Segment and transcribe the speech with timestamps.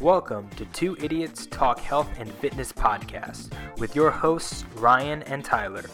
[0.00, 5.86] Welcome to Two Idiots Talk Health and Fitness podcast with your hosts, Ryan and Tyler.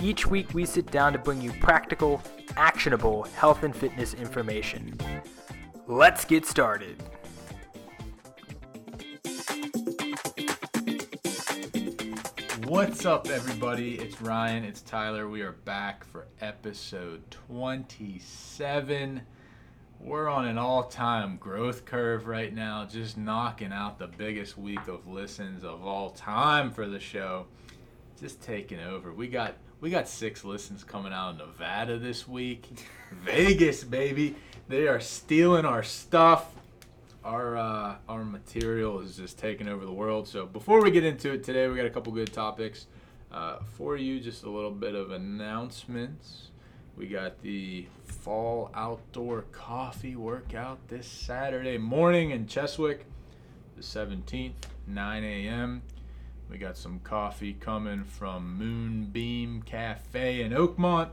[0.00, 2.20] Each week, we sit down to bring you practical,
[2.56, 4.98] actionable health and fitness information.
[5.86, 7.00] Let's get started.
[12.64, 13.94] What's up, everybody?
[13.94, 15.28] It's Ryan, it's Tyler.
[15.28, 19.22] We are back for episode 27.
[20.06, 24.86] We're on an all time growth curve right now, just knocking out the biggest week
[24.86, 27.46] of listens of all time for the show.
[28.20, 29.12] Just taking over.
[29.12, 32.68] We got we got six listens coming out of Nevada this week.
[33.10, 34.36] Vegas, baby.
[34.68, 36.54] They are stealing our stuff.
[37.24, 40.28] Our uh, our material is just taking over the world.
[40.28, 42.86] So before we get into it today, we got a couple good topics
[43.32, 44.20] uh, for you.
[44.20, 46.50] Just a little bit of announcements.
[46.96, 53.00] We got the fall outdoor coffee workout this Saturday morning in Cheswick,
[53.76, 54.52] the 17th,
[54.86, 55.82] 9 a.m.
[56.48, 61.10] We got some coffee coming from Moonbeam Cafe in Oakmont.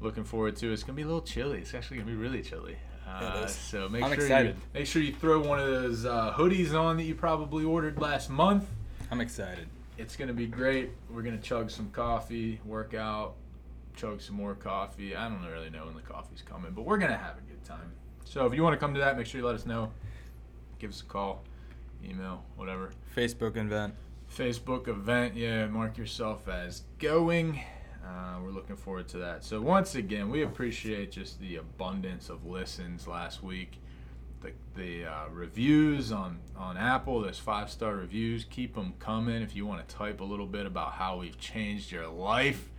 [0.00, 0.72] Looking forward to it.
[0.72, 1.58] It's gonna be a little chilly.
[1.58, 2.76] It's actually gonna be really chilly.
[3.06, 3.46] Uh.
[3.46, 4.56] So make I'm sure excited.
[4.56, 8.00] you make sure you throw one of those uh, hoodies on that you probably ordered
[8.00, 8.64] last month.
[9.10, 9.66] I'm excited.
[9.98, 10.92] It's gonna be great.
[11.10, 13.34] We're gonna chug some coffee, work out,
[13.98, 15.16] chug some more coffee.
[15.16, 17.92] I don't really know when the coffee's coming, but we're gonna have a good time.
[18.24, 19.90] So if you want to come to that, make sure you let us know.
[20.78, 21.42] Give us a call,
[22.04, 22.92] email, whatever.
[23.16, 23.94] Facebook event.
[24.32, 25.66] Facebook event, yeah.
[25.66, 27.60] Mark yourself as going.
[28.04, 29.44] Uh, we're looking forward to that.
[29.44, 33.80] So once again, we appreciate just the abundance of listens last week.
[34.40, 38.44] The, the uh, reviews on, on Apple, there's five star reviews.
[38.44, 39.42] Keep them coming.
[39.42, 42.70] If you want to type a little bit about how we've changed your life,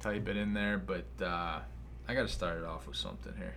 [0.00, 0.78] type it in there.
[0.78, 1.60] But uh,
[2.08, 3.56] I got to start it off with something here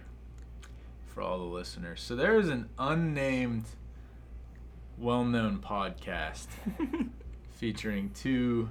[1.07, 2.01] for all the listeners.
[2.01, 3.65] So there is an unnamed,
[4.97, 6.47] well known podcast
[7.51, 8.69] featuring two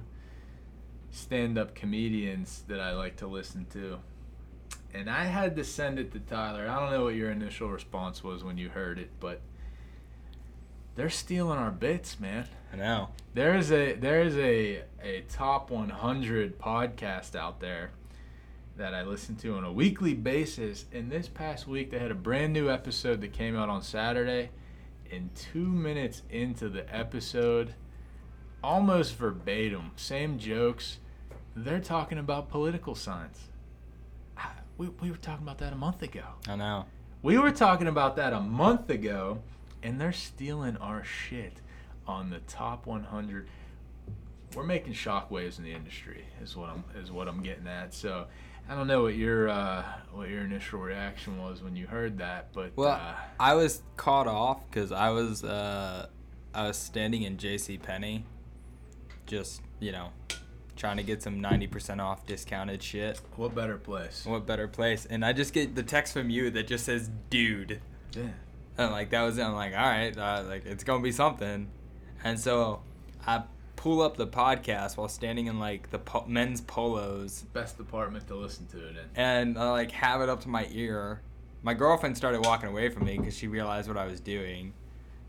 [1.11, 3.99] stand up comedians that I like to listen to.
[4.93, 6.67] And I had to send it to Tyler.
[6.67, 9.41] I don't know what your initial response was when you heard it, but
[10.95, 12.47] they're stealing our bits, man.
[12.73, 13.09] I know.
[13.35, 17.91] There is a there is a a top 100 podcast out there
[18.77, 20.85] that I listen to on a weekly basis.
[20.91, 24.49] And this past week, they had a brand new episode that came out on Saturday.
[25.11, 27.75] And two minutes into the episode,
[28.63, 30.97] almost verbatim, same jokes.
[31.55, 33.49] They're talking about political science.
[34.79, 36.23] We, we were talking about that a month ago.
[36.47, 36.85] I know.
[37.21, 39.43] We were talking about that a month ago,
[39.83, 41.61] and they're stealing our shit
[42.07, 43.47] on the top 100.
[44.55, 47.93] We're making shockwaves in the industry, is what I'm is what I'm getting at.
[47.93, 48.27] So,
[48.69, 52.53] I don't know what your uh, what your initial reaction was when you heard that,
[52.53, 56.05] but Well, uh, I was caught off because I was uh,
[56.53, 57.77] I was standing in J.C.
[57.79, 58.25] Penney,
[59.25, 60.09] just you know,
[60.75, 63.19] trying to get some ninety percent off discounted shit.
[63.37, 64.23] what better place?
[64.23, 65.07] What better place?
[65.07, 67.81] And I just get the text from you that just says "dude,"
[68.15, 68.27] Yeah.
[68.77, 69.41] and like that was it.
[69.43, 71.71] I'm like, all right, uh, like it's gonna be something.
[72.23, 72.81] And so
[73.25, 73.43] I
[73.75, 78.35] pull up the podcast while standing in like the po- men's polos Best department to
[78.35, 79.05] listen to it in.
[79.15, 81.21] and I like have it up to my ear.
[81.63, 84.73] My girlfriend started walking away from me because she realized what I was doing,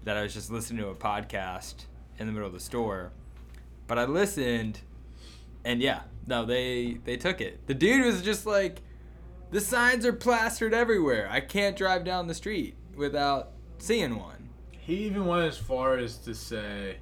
[0.04, 1.86] that I was just listening to a podcast
[2.18, 3.12] in the middle of the store.
[3.86, 4.80] But I listened,
[5.64, 7.66] and yeah, no, they they took it.
[7.66, 8.82] The dude was just like,
[9.50, 11.28] the signs are plastered everywhere.
[11.30, 14.33] I can't drive down the street without seeing one.
[14.84, 16.96] He even went as far as to say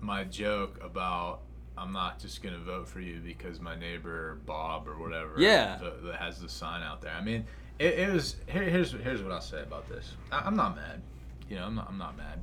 [0.00, 1.40] my joke about
[1.76, 5.78] I'm not just gonna vote for you because my neighbor Bob or whatever Yeah.
[6.04, 7.12] that has the sign out there.
[7.14, 7.46] I mean,
[7.78, 10.14] it, it was here, here's here's what I'll say about this.
[10.32, 11.00] I, I'm not mad.
[11.48, 12.40] You know, I'm not I'm not mad.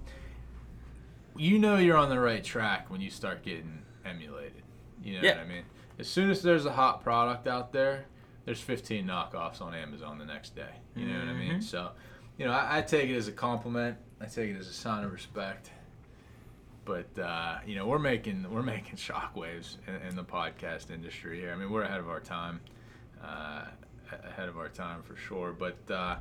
[1.35, 4.63] You know you're on the right track when you start getting emulated.
[5.03, 5.37] You know Yeah.
[5.37, 5.63] what I mean?
[5.99, 8.05] As soon as there's a hot product out there,
[8.45, 10.71] there's 15 knockoffs on Amazon the next day.
[10.95, 11.53] You know what I mean?
[11.55, 11.63] Mhm.
[11.63, 11.91] So,
[12.37, 13.97] you know, I, I take it as a compliment.
[14.21, 15.71] I take it as a sign of respect.
[16.85, 21.51] But uh, you know, we're making we're making shockwaves in, in the podcast industry here.
[21.51, 22.61] I mean, we're ahead of our time,
[23.23, 23.65] uh,
[24.23, 25.51] ahead of our time for sure.
[25.51, 26.17] But uh,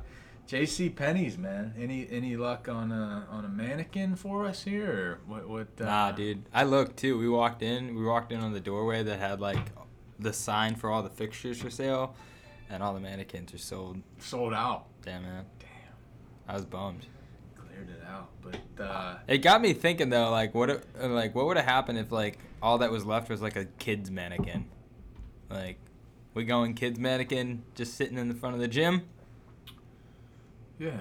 [0.47, 0.89] J.C.
[0.89, 4.89] Penney's man, any any luck on a on a mannequin for us here?
[4.91, 5.47] Or what?
[5.47, 5.67] What?
[5.79, 6.43] Uh, Nah, dude.
[6.51, 7.17] I looked too.
[7.17, 7.95] We walked in.
[7.95, 9.71] We walked in on the doorway that had like
[10.17, 12.15] the sign for all the fixtures for sale,
[12.71, 14.01] and all the mannequins are sold.
[14.17, 14.85] Sold out.
[15.03, 15.93] Damn man, Damn,
[16.47, 17.05] I was bummed.
[17.75, 18.29] Cleared it out.
[18.41, 21.65] But uh, It got me thinking though, like what, if- uh, like what would have
[21.65, 24.65] happened if like all that was left was like a kids mannequin,
[25.49, 25.77] like
[26.33, 29.03] we going kids mannequin just sitting in the front of the gym.
[30.79, 30.99] yeah,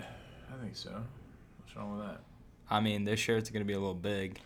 [0.53, 0.91] I think so.
[1.59, 2.21] What's wrong with that?
[2.71, 4.41] I mean, this shirt's gonna be a little big.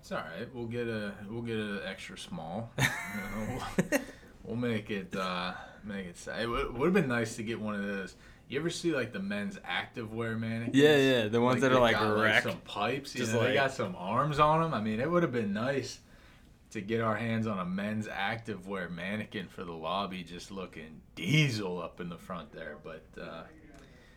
[0.00, 0.52] It's all right.
[0.52, 2.70] We'll get a we'll get an extra small.
[3.14, 3.58] You know,
[3.90, 4.00] we'll,
[4.44, 5.52] we'll make it uh,
[5.84, 6.16] make it.
[6.40, 8.16] It would have been nice to get one of those.
[8.52, 10.76] You ever see like the men's activewear mannequins?
[10.76, 12.42] Yeah, yeah, the ones that are like got, wrecked.
[12.42, 13.14] some pipes.
[13.14, 14.74] You Just know, they got some arms on them.
[14.74, 16.00] I mean, it would have been nice
[16.72, 21.80] to get our hands on a men's activewear mannequin for the lobby, just looking diesel
[21.80, 22.76] up in the front there.
[22.84, 23.44] But uh,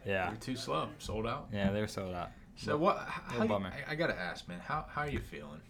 [0.05, 0.89] Yeah, they're too slow.
[0.99, 1.47] Sold out.
[1.53, 2.31] yeah, they're sold out.
[2.57, 2.97] So what?
[3.07, 3.71] How, Little bummer.
[3.87, 4.59] I, I gotta ask, man.
[4.59, 5.61] How how are you feeling?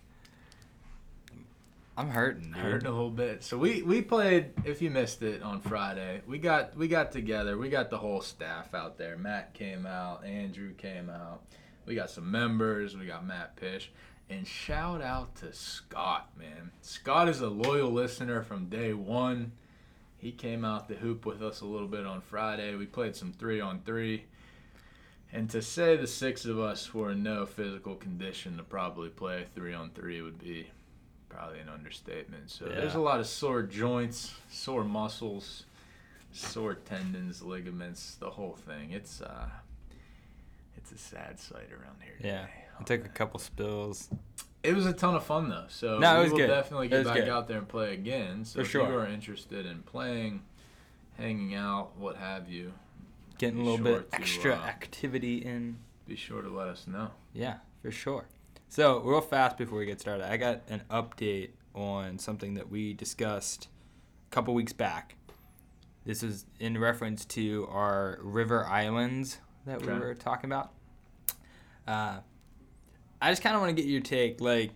[1.97, 2.57] I'm hurting, dude.
[2.57, 3.43] hurting a little bit.
[3.43, 4.51] So we we played.
[4.65, 7.57] If you missed it on Friday, we got we got together.
[7.57, 9.17] We got the whole staff out there.
[9.17, 10.25] Matt came out.
[10.25, 11.41] Andrew came out.
[11.85, 12.97] We got some members.
[12.97, 13.91] We got Matt Pish.
[14.29, 16.71] And shout out to Scott, man.
[16.81, 19.51] Scott is a loyal listener from day one.
[20.17, 22.75] He came out the hoop with us a little bit on Friday.
[22.75, 24.25] We played some three on three.
[25.31, 29.45] And to say the six of us were in no physical condition to probably play
[29.53, 30.69] three on three would be
[31.35, 32.49] probably an understatement.
[32.49, 35.65] So there's a lot of sore joints, sore muscles,
[36.31, 38.91] sore tendons, ligaments, the whole thing.
[38.91, 39.47] It's uh
[40.77, 42.15] it's a sad sight around here.
[42.21, 42.51] Yeah, today.
[42.79, 44.09] I took a couple spills.
[44.63, 45.65] It was a ton of fun though.
[45.67, 46.47] So No, we will good.
[46.47, 47.29] definitely get back good.
[47.29, 48.45] out there and play again.
[48.45, 48.87] So For if sure.
[48.87, 50.41] you are interested in playing,
[51.17, 52.73] hanging out, what have you,
[53.37, 55.77] Getting a little sure bit to, extra uh, activity in.
[56.07, 57.09] be sure to let us know.
[57.33, 58.25] Yeah, for sure.
[58.67, 62.93] So, real fast before we get started, I got an update on something that we
[62.93, 63.69] discussed
[64.29, 65.15] a couple weeks back.
[66.05, 69.99] This is in reference to our river islands that we Okay.
[69.99, 70.71] were talking about.
[71.87, 72.19] Uh,
[73.21, 74.41] I just kind of want to get your take.
[74.41, 74.71] Like,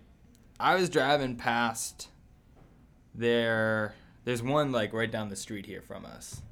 [0.58, 2.08] I was driving past
[3.14, 3.94] there.
[4.24, 6.42] There's one like right down the street here from us.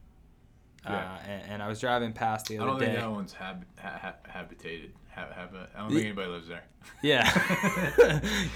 [0.86, 2.86] Uh, and, and I was driving past the I other don't day.
[2.86, 4.92] think that one's hab- ha- ha- habitated.
[5.18, 6.64] Ha- have I don't think anybody lives there.
[7.02, 7.22] Yeah.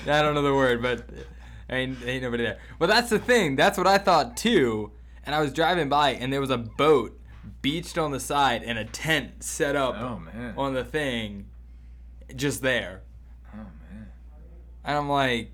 [0.07, 1.05] I don't know the word, but
[1.69, 2.59] ain't, ain't nobody there.
[2.79, 3.57] Well, that's the thing.
[3.57, 4.93] That's what I thought too.
[5.25, 7.21] And I was driving by, and there was a boat
[7.61, 10.55] beached on the side and a tent set up Oh man.
[10.57, 11.47] on the thing
[12.35, 13.03] just there.
[13.53, 14.09] Oh man.
[14.85, 15.51] And I'm like,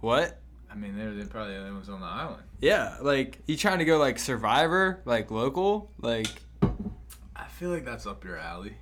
[0.00, 0.40] what?
[0.70, 2.42] I mean, they're, they're probably the only ones on the island.
[2.60, 5.90] Yeah, like, you trying to go like survivor, like local?
[6.00, 6.28] Like,
[7.34, 8.76] I feel like that's up your alley.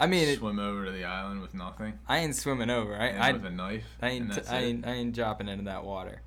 [0.00, 1.98] I mean, it, Swim over to the island with nothing.
[2.08, 2.96] I ain't swimming over.
[2.96, 3.84] I, I, with a knife.
[4.00, 6.22] I ain't, I ain't, I ain't dropping into that water.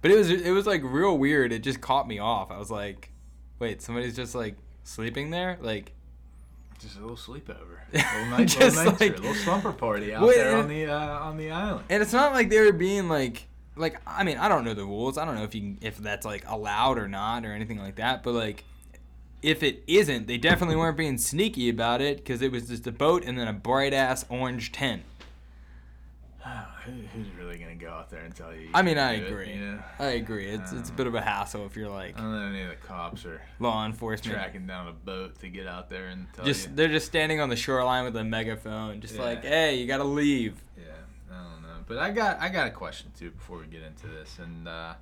[0.00, 1.52] But it was, it was like real weird.
[1.52, 2.50] It just caught me off.
[2.50, 3.10] I was like,
[3.58, 5.58] wait, somebody's just like sleeping there?
[5.60, 5.92] Like,
[6.80, 7.78] Just a little sleepover.
[7.92, 10.86] A little night, Just little, like- a little slumber party out Wait, there on the
[10.86, 11.84] uh, on the island.
[11.88, 14.84] and it's not like they were being like, like, I mean, I don't know the
[14.84, 15.16] rules.
[15.16, 17.96] I don't know if you can, if that's like allowed or not or anything like
[17.96, 18.22] that.
[18.22, 18.64] But like,
[19.42, 22.92] if it isn't, they definitely weren't being sneaky about it because it was just a
[22.92, 25.02] boat and then a bright ass orange tent.
[26.44, 28.62] Who's really gonna go out there and tell you?
[28.62, 29.52] you I mean, I do it, agree.
[29.52, 29.78] you know?
[30.00, 30.46] I agree.
[30.48, 32.70] It's it's a bit of a hassle if you're like I don't know any of
[32.70, 34.36] the cops or law enforcement.
[34.36, 36.72] tracking down a boat to get out there and tell Just you.
[36.74, 39.22] they're just standing on the shoreline with a megaphone, just Yeah.
[39.22, 40.60] like, hey, you gotta leave.
[40.76, 40.84] Yeah,
[41.30, 44.08] I don't know, but I got I got a question too before we get into
[44.08, 44.94] this, and uh,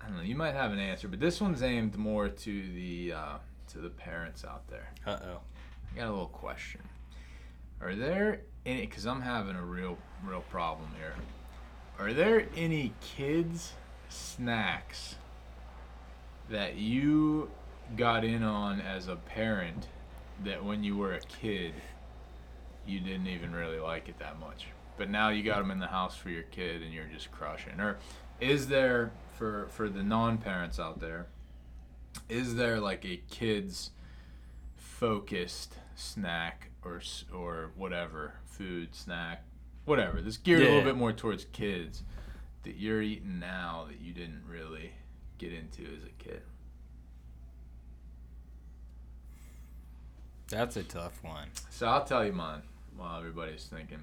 [0.00, 0.22] I don't know.
[0.22, 3.36] You might have an answer, but this one's aimed more to the uh,
[3.72, 4.90] to the parents out there.
[5.06, 5.40] Uh oh.
[5.92, 6.82] I got a little question.
[7.80, 8.82] Are there any?
[8.82, 11.14] Because I'm having a real real problem here.
[11.98, 13.72] Are there any kids
[14.08, 15.16] snacks
[16.50, 17.50] that you
[17.96, 19.88] got in on as a parent
[20.44, 21.72] that when you were a kid
[22.86, 25.86] you didn't even really like it that much but now you got them in the
[25.86, 27.98] house for your kid and you're just crushing or
[28.40, 31.26] is there for for the non-parents out there
[32.28, 33.90] is there like a kids
[34.76, 37.00] focused snack or
[37.32, 39.44] or whatever food snack
[39.84, 42.02] whatever that's geared a little bit more towards kids
[42.62, 44.92] that you're eating now that you didn't really
[45.38, 46.42] get into as a kid
[50.52, 51.48] That's a tough one.
[51.70, 52.60] So I'll tell you mine
[52.94, 54.02] while everybody's thinking.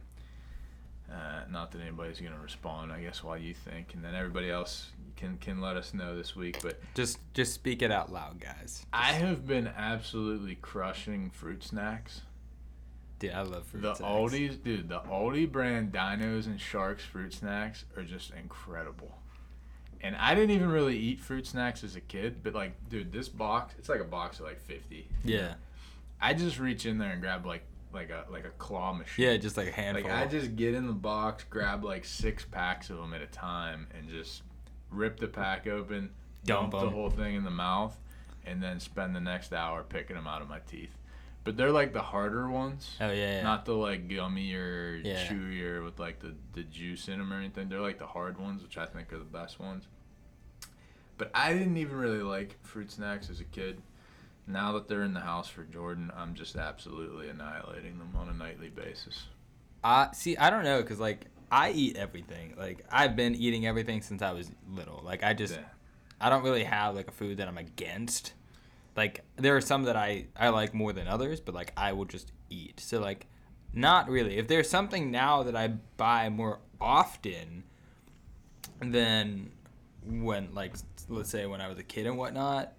[1.12, 4.92] Uh, not that anybody's gonna respond, I guess, while you think, and then everybody else
[5.16, 6.60] can can let us know this week.
[6.62, 8.86] But Just just speak it out loud, guys.
[8.94, 12.22] I have been absolutely crushing fruit snacks.
[13.20, 14.12] Dude, I love fruit the snacks.
[14.12, 19.18] Aldi's, dude, the Aldi brand Dinos and Sharks fruit snacks are just incredible.
[20.02, 23.28] And I didn't even really eat fruit snacks as a kid, but like, dude, this
[23.28, 25.06] box, it's like a box of like 50.
[25.26, 25.56] Yeah.
[26.22, 27.64] I just reach in there and grab like
[27.94, 29.26] like a like a claw machine.
[29.26, 30.10] Yeah, just like a handful.
[30.10, 33.28] Like I just get in the box, grab like six packs of them at a
[33.28, 34.44] time, and just
[34.92, 36.12] rip the pack open,
[36.46, 37.98] Dump dump, the whole thing in the mouth,
[38.46, 40.96] and then spend the next hour picking them out of my teeth.
[41.44, 42.96] but they're like the harder ones.
[43.02, 43.44] Oh yeah, yeah.
[43.44, 45.26] Not the like gummy or Yeah.
[45.28, 47.70] chewier with like the, the juice in them or anything.
[47.70, 49.88] They're like the hard ones, which I think are the best ones.
[51.18, 53.82] But I didn't even really like fruit snacks as a kid.
[54.50, 58.34] Now that they're in the house for Jordan, I'm just absolutely annihilating them on a
[58.34, 59.28] nightly basis.
[59.84, 60.36] I see.
[60.38, 62.56] I don't know, cause like I eat everything.
[62.58, 65.02] Like I've been eating everything since I was little.
[65.06, 65.62] Like I just, Yeah.
[66.20, 68.34] I don't really have like a food that I'm against.
[68.96, 72.06] Like there are some that I I like more than others, but like I will
[72.06, 72.80] just eat.
[72.80, 73.28] So like,
[73.72, 74.38] not really.
[74.38, 77.64] If there's something now that I buy more often
[78.82, 79.52] than
[80.04, 80.74] when like
[81.08, 82.74] let's say when I was a kid and whatnot,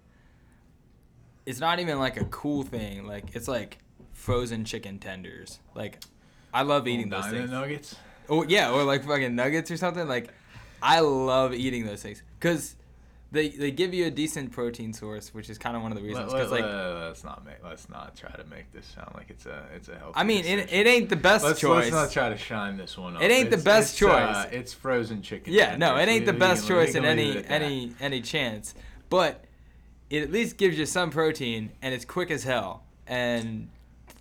[1.45, 3.05] it's not even like a cool thing.
[3.05, 3.79] Like it's like
[4.13, 5.59] frozen chicken tenders.
[5.75, 6.03] Like
[6.53, 7.51] I love eating those Dino things.
[7.51, 7.95] nuggets.
[8.29, 10.07] Oh yeah, or like fucking nuggets or something.
[10.07, 10.33] Like
[10.81, 12.75] I love eating those things because
[13.31, 16.03] they they give you a decent protein source, which is kind of one of the
[16.03, 16.31] reasons.
[16.31, 19.63] Because like us not make let's not try to make this sound like it's a
[19.75, 20.13] it's a healthy.
[20.15, 20.69] I mean, it, decision.
[20.69, 21.91] it ain't the best let's, choice.
[21.91, 23.23] Let's not try to shine this one up.
[23.23, 24.53] It ain't the best it's, uh, choice.
[24.53, 25.53] it's frozen chicken.
[25.53, 27.61] yeah, no, it ain't the best we choice in any it at that.
[27.61, 28.75] any any chance,
[29.09, 29.45] but
[30.11, 33.69] it at least gives you some protein and it's quick as hell, and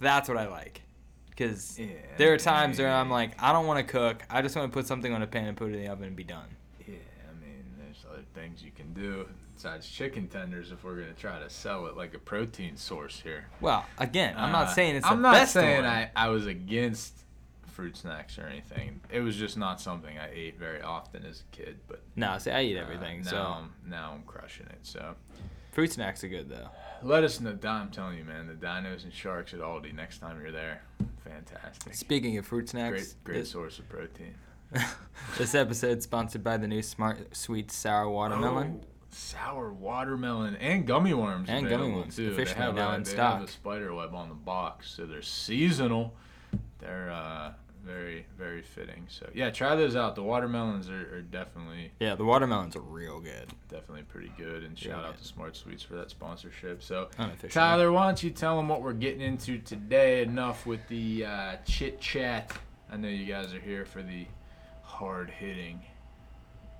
[0.00, 0.82] that's what I like.
[1.28, 4.22] Because Yeah, there are times where I'm like, I don't want to cook.
[4.30, 6.04] I just want to put something on a pan and put it in the oven
[6.04, 6.46] and be done.
[6.86, 6.94] Yeah,
[7.28, 11.38] I mean, there's other things you can do besides chicken tenders if we're gonna try
[11.38, 13.46] to sell it like a protein source here.
[13.60, 15.86] Well, again, I'm not Uh, saying it's the I'm not best saying one.
[15.86, 17.14] I, I was against
[17.66, 19.00] fruit snacks or anything.
[19.10, 21.78] It was just not something I ate very often as a kid.
[21.88, 23.22] But No, see, I eat uh, everything.
[23.22, 24.78] now so I'm, now I'm crushing it.
[24.82, 25.14] So
[25.70, 26.68] fruit snacks are good though.
[27.02, 27.56] let us know.
[27.64, 30.82] I'm telling you, man, the dinos and sharks at Aldi next time you're there,
[31.24, 31.94] fantastic.
[31.94, 34.34] Speaking of fruit snacks, Great, great this, source of protein.
[35.38, 38.80] this episode sponsored by the new Smart Sweet Sour Watermelon.
[38.82, 41.48] Oh, sour watermelon and gummy worms.
[41.48, 42.30] And gummy worms, too.
[42.30, 43.40] officially they have now a, in they stock.
[43.40, 46.14] have a spider web on the box, so they're seasonal.
[46.78, 47.52] They're uh,
[47.84, 49.06] very very fitting.
[49.08, 50.14] So yeah, try those out.
[50.14, 53.52] The watermelons are, are definitely Yeah, the watermelons are real good.
[53.68, 54.62] definitely pretty good.
[54.64, 55.18] And Yeah, shout out man.
[55.18, 56.82] to Smart Sweets for that sponsorship.
[56.82, 57.08] So
[57.50, 60.22] Tyler, why don't you tell them what we're getting into today?
[60.22, 62.52] Enough with the uh, chit chat.
[62.92, 64.26] I know you guys are here for the
[64.82, 65.80] hard hitting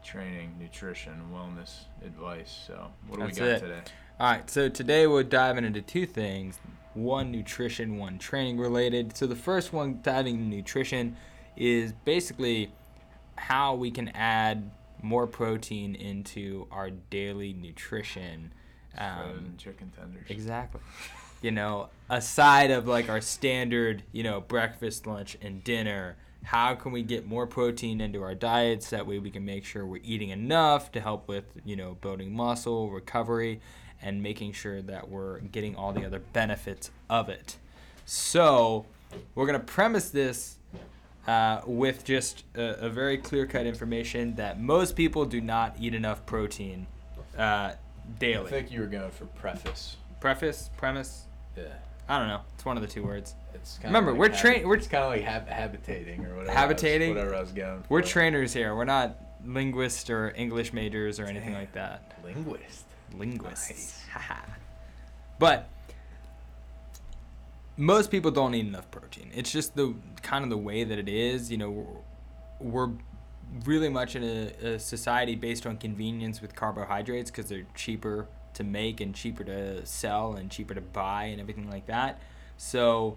[0.05, 2.65] training, nutrition, wellness advice.
[2.67, 3.61] So, what do That's we got it.
[3.61, 3.81] today?
[4.19, 6.59] All right, so today we're diving into two things
[6.95, 9.17] one nutrition, one training related.
[9.17, 11.17] So, the first one, diving nutrition,
[11.57, 12.73] is basically
[13.37, 14.71] how we can add
[15.03, 18.53] more protein into our daily nutrition.
[18.97, 20.27] Um, chicken tenders.
[20.29, 20.81] Exactly.
[21.43, 26.93] You know, aside of like our standard, you know, breakfast, lunch, and dinner, how can
[26.93, 28.91] we get more protein into our diets?
[28.91, 32.35] That way we can make sure we're eating enough to help with, you know, building
[32.35, 33.61] muscle, recovery,
[34.03, 37.57] and making sure that we're getting all the other benefits of it.
[38.07, 38.87] So,
[39.35, 40.57] we're going to premise this
[41.27, 45.95] uh, with just a, a very clear cut information that most people do not eat
[45.95, 46.87] enough protein
[47.37, 47.73] uh,
[48.19, 48.47] daily.
[48.47, 49.97] I think you were going for preface.
[50.21, 51.25] Preface, premise,
[51.57, 51.65] Yeah.
[52.09, 52.41] I don't know.
[52.55, 53.35] It's one of the two words.
[53.55, 56.35] It's kinda Remember, like we're habi- train- we're- It's kind of like hab- habitating or
[56.37, 56.57] whatever.
[56.59, 57.11] Habitating?
[57.11, 57.85] I was, whatever I was going.
[57.89, 58.75] We're trainers here.
[58.75, 62.13] We're not linguists or English majors or anything like that.
[62.25, 62.85] linguist.
[63.17, 64.05] Linguists.
[64.13, 64.41] Haha.
[65.39, 65.69] but
[67.77, 69.31] most people don't eat enough protein.
[69.35, 71.51] It's just the kind of the way that it is.
[71.51, 72.91] You know, we're, we're
[73.65, 78.65] really much in a, a society based on convenience with carbohydrates because they're cheaper to
[78.65, 82.21] make and cheaper to sell and cheaper to buy and everything like that.
[82.57, 83.17] So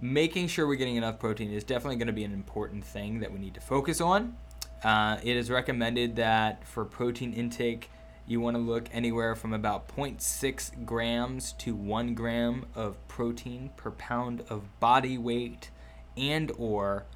[0.00, 3.32] making sure we're getting enough protein is definitely going to be an important thing that
[3.32, 4.36] we need to focus on.
[4.82, 7.90] Uh, it is recommended that for protein intake,
[8.30, 13.90] you want to look anywhere from about 0.6 grams to 1 gram of protein per
[13.90, 15.70] pound of body weight
[16.16, 17.06] and or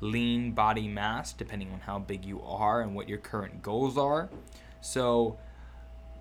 [0.00, 4.30] lean body mass depending on how big you are and what your current goals are.
[4.80, 5.38] So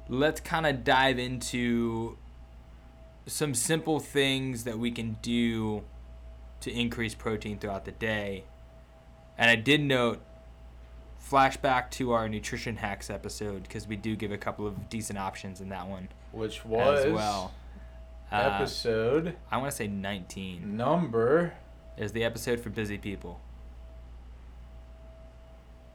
[0.10, 2.17] let's kind of dive into
[3.27, 5.81] some simple things that we can do
[6.60, 8.43] to increase protein throughout the day.
[9.38, 10.22] And I did note
[11.30, 15.62] flashback to our nutrition hacks episode because we do give a couple of decent options
[15.62, 17.54] in that one Which was as well.
[18.32, 21.54] Uh, episode I want to say 19 number.
[21.98, 23.40] is the episode for busy people.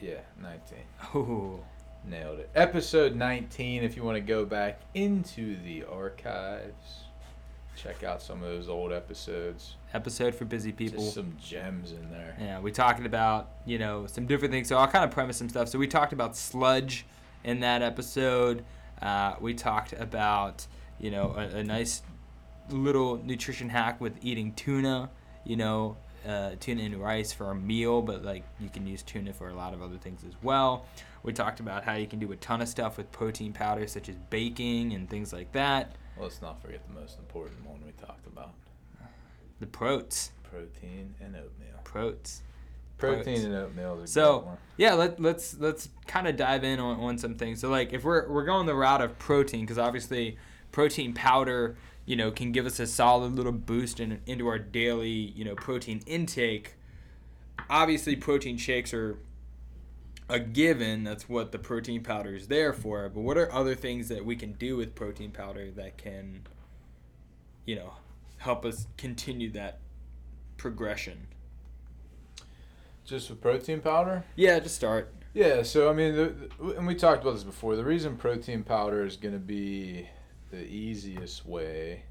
[0.01, 0.79] Yeah, 19.
[1.15, 1.61] Ooh.
[2.05, 2.51] Nailed it.
[2.55, 7.06] Episode 19, if you want to go back into the archives,
[7.77, 9.75] check out some of those old episodes.
[9.95, 11.03] Episode for busy people.
[11.03, 12.37] Just some gems in there.
[12.41, 14.69] Yeah, we talked about, you know, some different things.
[14.69, 15.69] So I'll kind of premise some stuff.
[15.69, 17.07] So we talked about sludge
[17.45, 18.65] in that episode.
[19.01, 20.67] Uh, we talked about,
[20.99, 22.03] you know, a, a nice
[22.71, 25.11] little nutrition hack with eating tuna.
[25.45, 29.33] You know, uh, tuna and rice for a meal, but like you can use tuna
[29.33, 30.87] for a lot of other things as well.
[31.23, 34.09] We talked about how you can do a ton of stuff with protein powders, such
[34.09, 35.93] as baking and things like that.
[36.19, 38.55] Let's not forget the most important one we talked about:
[39.61, 41.81] The protes, protein and oatmeal.
[41.85, 42.43] protes.
[42.99, 43.45] Protein Protes.
[43.45, 44.57] and oatmeal is a great So one.
[44.79, 47.61] yeah, let, let's let's kind of dive in on, on some things.
[47.61, 50.39] So like if we're we're going the route of protein, because obviously
[50.73, 55.11] protein powder, you know, can give us a solid little boost in, into our daily
[55.11, 56.75] you know protein intake.
[57.69, 59.19] Obviously, protein shakes are
[60.29, 61.05] a given.
[61.05, 63.09] That's what the protein powder is there for.
[63.09, 66.47] But what are other things that we can do with protein powder that can,
[67.65, 67.95] you know,
[68.39, 69.79] help us continue that
[70.57, 71.29] progression?
[73.05, 74.25] Just with protein powder.
[74.35, 75.13] Yeah, just start.
[75.33, 77.77] Yeah, so I mean, the, the, and we talked about this before.
[77.77, 80.09] The reason protein powder is going to be
[80.51, 82.05] the easiest way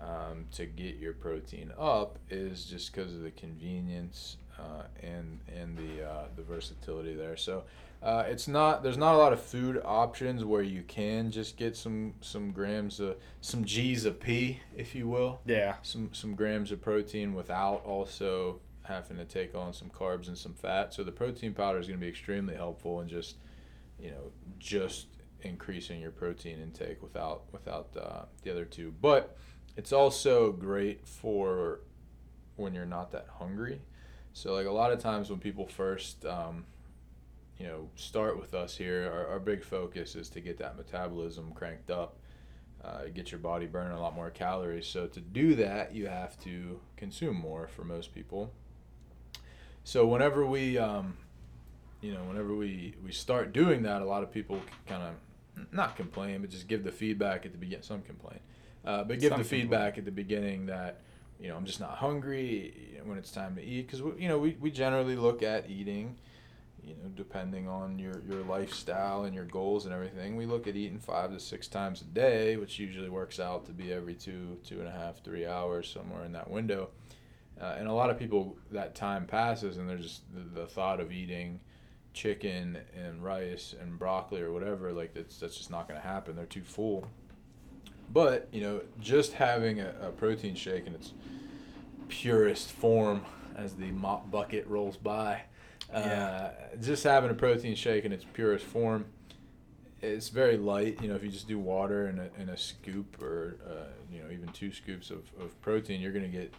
[0.00, 5.76] um, to get your protein up is just because of the convenience uh, and and
[5.76, 7.36] the uh, the versatility there.
[7.36, 7.64] So
[8.02, 11.76] uh, it's not there's not a lot of food options where you can just get
[11.76, 15.76] some some grams of some G's of P, if you will Yeah.
[15.82, 20.54] some some grams of protein without also having to take on some carbs and some
[20.54, 20.94] fat.
[20.94, 23.36] So the protein powder is going to be extremely helpful in just
[23.98, 25.06] you know just
[25.42, 28.94] increasing your protein intake without without uh, the other two.
[29.00, 29.36] But
[29.76, 31.80] it's also great for
[32.56, 33.80] when you're not that hungry.
[34.36, 36.64] So like a lot of times when people first um,
[37.58, 41.52] you know start with us here, our, our big focus is to get that metabolism
[41.54, 42.18] cranked up
[42.84, 44.86] uh, get your body burning a lot more calories.
[44.86, 48.52] So to do that, you have to consume more for most people.
[49.84, 51.16] So whenever we, um,
[52.00, 55.96] you know, whenever we we start doing that, a lot of people kind of not
[55.96, 57.82] complain, but just give the feedback at the beginning.
[57.82, 58.40] Some complain,
[58.84, 59.60] uh, but give Some the complain.
[59.62, 61.00] feedback at the beginning that
[61.40, 64.56] you know I'm just not hungry when it's time to eat because you know we,
[64.60, 66.16] we generally look at eating
[66.86, 70.76] you know, depending on your, your lifestyle and your goals and everything, we look at
[70.76, 74.56] eating five to six times a day, which usually works out to be every two,
[74.64, 76.88] two and a half, three hours, somewhere in that window.
[77.60, 81.00] Uh, and a lot of people, that time passes and they're just the, the thought
[81.00, 81.58] of eating
[82.12, 86.36] chicken and rice and broccoli or whatever, like that's, that's just not going to happen.
[86.36, 87.08] They're too full.
[88.12, 91.12] But, you know, just having a, a protein shake in its
[92.08, 93.24] purest form
[93.56, 95.42] as the mop bucket rolls by.
[95.92, 99.06] Uh, just having a protein shake in its purest form,
[100.02, 101.00] it's very light.
[101.00, 104.22] You know, if you just do water and a, and a scoop or uh, you
[104.22, 106.52] know even two scoops of, of protein, you're gonna get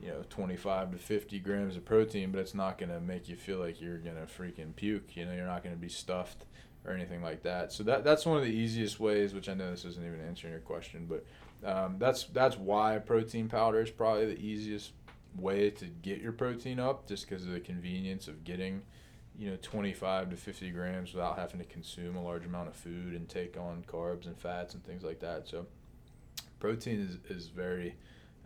[0.00, 3.58] you know 25 to 50 grams of protein, but it's not gonna make you feel
[3.58, 5.16] like you're gonna freaking puke.
[5.16, 6.44] You know, you're not gonna be stuffed
[6.86, 7.72] or anything like that.
[7.72, 9.34] So that that's one of the easiest ways.
[9.34, 11.24] Which I know this isn't even answering your question, but
[11.64, 14.92] um, that's that's why protein powder is probably the easiest
[15.36, 18.82] way to get your protein up, just because of the convenience of getting,
[19.36, 23.14] you know, 25 to 50 grams without having to consume a large amount of food
[23.14, 25.48] and take on carbs and fats and things like that.
[25.48, 25.66] So,
[26.60, 27.96] protein is is very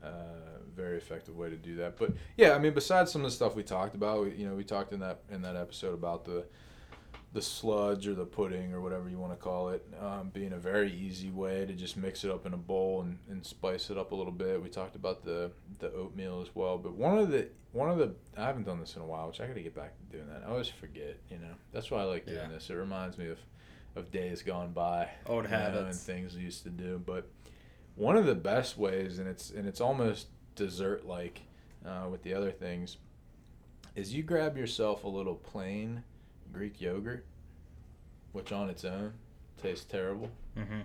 [0.03, 1.97] uh, very effective way to do that.
[1.97, 4.55] But yeah, I mean, besides some of the stuff we talked about, we, you know,
[4.55, 6.45] we talked in that in that episode about the
[7.35, 10.59] the sludge or the pudding or whatever you want to call it um, being a
[10.59, 13.99] very easy way to just mix it up in a bowl and, and spice it
[13.99, 14.63] up a little bit.
[14.63, 18.15] We talked about the the oatmeal as well but one of the one of the
[18.37, 20.43] i haven't done this in a while which i gotta get back to doing that.
[20.47, 21.53] I always forget you know?
[21.73, 22.49] That's why i like doing Yeah.
[22.49, 22.71] this.
[22.71, 23.39] It reminds me of
[23.97, 27.01] of days gone by Old you know, and things we used to do.
[27.05, 27.29] But
[27.97, 31.43] one of the best ways and it's and it's almost dessert like
[31.87, 32.97] uh, with the other things
[33.95, 36.03] is you grab yourself a little plain
[36.59, 37.25] Greek yogurt,
[38.33, 39.13] which on its own
[39.63, 40.29] tastes terrible.
[40.57, 40.81] Mm-hmm.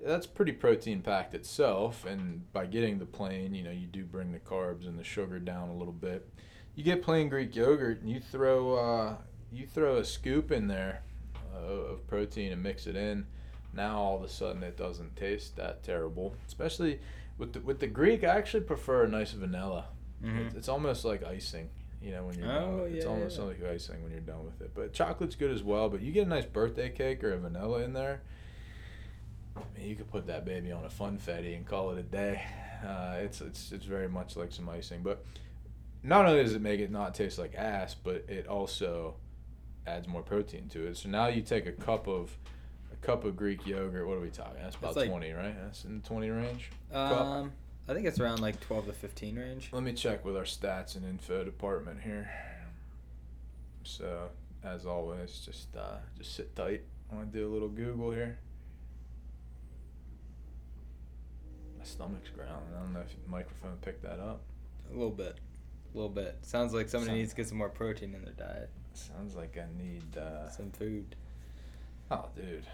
[0.00, 4.30] That's pretty protein packed itself, and by getting the plain, you know, you do bring
[4.30, 6.28] the carbs and the sugar down a little bit.
[6.76, 9.16] You get plain Greek yogurt, and you throw uh,
[9.52, 11.02] you throw a scoop in there
[11.54, 11.58] uh,
[11.94, 13.26] of protein and mix it in.
[13.72, 17.00] Now all of a sudden it doesn't taste that terrible, especially
[17.38, 18.22] with the, with the Greek.
[18.22, 19.86] I actually prefer a nice vanilla.
[20.22, 20.46] Mhm.
[20.46, 21.70] It's, it's almost like icing,
[22.06, 22.62] you know, when you're done.
[22.62, 22.96] Oh, With it.
[22.96, 23.44] It's yeah, almost yeah.
[23.44, 24.70] like icing when you're done with it.
[24.74, 25.88] But chocolate's good as well.
[25.88, 28.20] But you get a nice birthday cake or a vanilla in there.
[29.56, 32.42] I mean, you could put that baby on a funfetti and call it a day.
[32.86, 35.24] Uh, it's it's it's very much like some icing, but
[36.04, 39.14] not only does it make it not taste like ass, but it also
[39.86, 40.96] adds more protein to it.
[40.98, 42.36] So now you take a cup of
[42.92, 44.06] a cup of Greek yogurt.
[44.06, 44.62] What are we talking?
[44.62, 45.56] That's about like- twenty, right?
[45.60, 46.70] That's in the twenty range.
[46.92, 47.48] Cup.
[47.88, 49.68] I think it's around like 12 to 15 range.
[49.72, 52.28] Let me check with our stats and info department here.
[53.84, 54.30] So,
[54.64, 56.82] as always, just uh, just sit tight.
[57.10, 58.38] I want to do a little Google here.
[61.78, 62.54] My stomach's growling.
[62.76, 64.40] I don't know if the microphone picked that up.
[64.90, 65.38] A little bit.
[65.94, 66.38] A little bit.
[66.42, 68.70] Sounds like somebody Sound- needs to get some more protein in their diet.
[68.94, 70.16] Sounds like I need.
[70.16, 71.14] Uh, Some food.
[72.10, 72.66] oh, dude.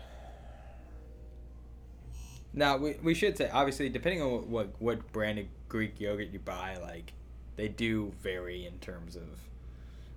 [2.55, 6.29] Now we, we should say obviously depending on what, what what brand of Greek yogurt
[6.33, 7.12] you buy, like
[7.57, 9.29] they do vary in terms of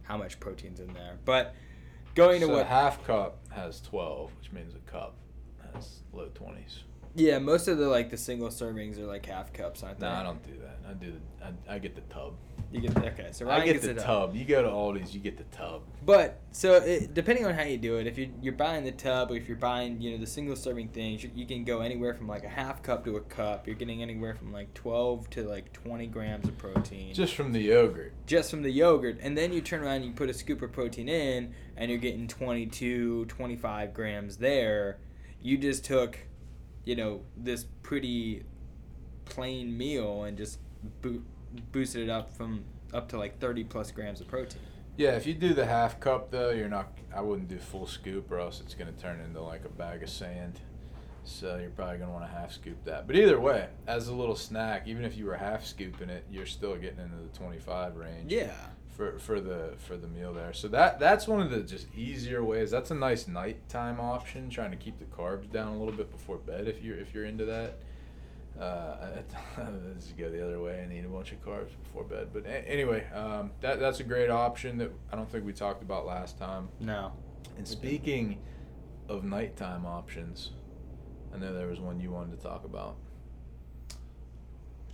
[0.04, 1.17] how much protein's in there.
[1.26, 1.56] But
[2.13, 5.15] going to so what a half cup has 12, which means a cup
[5.74, 6.80] has low 20s.
[7.15, 10.08] yeah, most of the like the single servings are like half cups, aren't they?
[10.08, 10.80] No, I don't do that.
[10.89, 11.45] I do the.
[11.71, 12.34] I, I get the tub.
[12.75, 14.05] You get okay, so Ryan I get gets the it up.
[14.05, 14.35] tub.
[14.35, 15.83] You go to Aldi's, you get the tub.
[16.05, 19.31] But so it, depending on how you do it, if you you're buying the tub,
[19.31, 22.13] or if you're buying you know the single serving things, you, you can go anywhere
[22.13, 23.65] from like a half cup to a cup.
[23.65, 27.61] You're getting anywhere from like 12 to like 20 grams of protein Just from the
[27.61, 28.13] yogurt.
[28.27, 30.71] just from the yogurt, and then you turn around and you put a scoop of
[30.71, 34.97] protein in, and you're getting 22, 25 grams there.
[35.41, 36.17] You just took,
[36.83, 38.43] you know, this pretty
[39.25, 40.59] plain meal and just
[41.01, 41.21] bo-
[41.72, 42.63] boosted it up from
[42.94, 44.62] up to like 30 plus grams of protein.
[44.98, 46.98] Yeah, if you do the half cup though, you're not.
[47.13, 50.10] I wouldn't do full scoop, or else it's gonna turn into like a bag of
[50.10, 50.60] sand.
[51.26, 53.08] So you're probably gonna want to half scoop that.
[53.08, 56.46] But either way, as a little snack, even if you were half scooping it, you're
[56.46, 58.32] still getting into the 25 range.
[58.32, 58.52] Yeah.
[58.96, 62.46] For, for the for the meal there, so that that's one of the just easier
[62.46, 62.72] ways.
[62.72, 66.38] That's a nice nighttime option, trying to keep the carbs down a little bit before
[66.38, 67.80] bed if you're if you're into that.
[68.60, 68.96] Uh,
[69.94, 72.30] let's go the other way and eat a bunch of carbs before bed.
[72.34, 75.84] But a- anyway, um, that that's a great option that I don't think we talked
[75.84, 76.70] about last time.
[76.80, 77.12] No.
[77.58, 78.39] And speaking
[79.10, 80.52] of nighttime options,
[81.34, 82.96] I know there was one you wanted to talk about.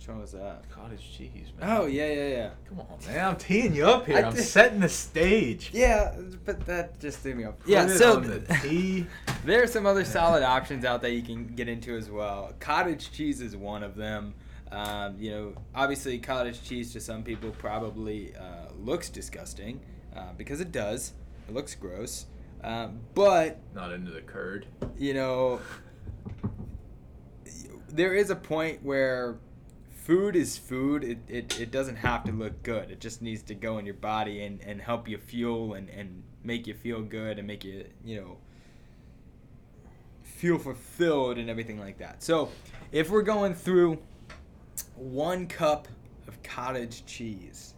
[0.02, 0.68] Which one was that?
[0.68, 1.76] Cottage cheese, man.
[1.78, 2.50] Oh yeah, yeah, yeah.
[2.68, 3.24] Come on, man!
[3.24, 4.16] I'm teeing you up here.
[4.16, 5.70] I I'm did- setting the stage.
[5.72, 7.60] Yeah, but that just threw me off.
[7.60, 9.06] Put yeah, it so on the tee.
[9.44, 12.52] there are some other solid options out there you can get into as well.
[12.58, 14.34] Cottage cheese is one of them.
[14.72, 19.78] Um, you know, obviously, cottage cheese to some people probably uh, looks disgusting
[20.16, 21.12] uh, because it does.
[21.48, 22.26] It looks gross.
[22.64, 24.66] Um, but Not into the curd.
[24.98, 25.60] you know,
[27.88, 29.36] there is a point where
[30.04, 31.04] food is food.
[31.04, 32.90] It, it, it doesn't have to look good.
[32.90, 36.22] It just needs to go in your body and, and help you fuel and, and
[36.42, 38.36] make you feel good and make you, you know,
[40.22, 42.22] feel fulfilled and everything like that.
[42.22, 42.50] So
[42.90, 43.98] if we're going through
[44.96, 45.86] one cup
[46.26, 47.74] of cottage cheese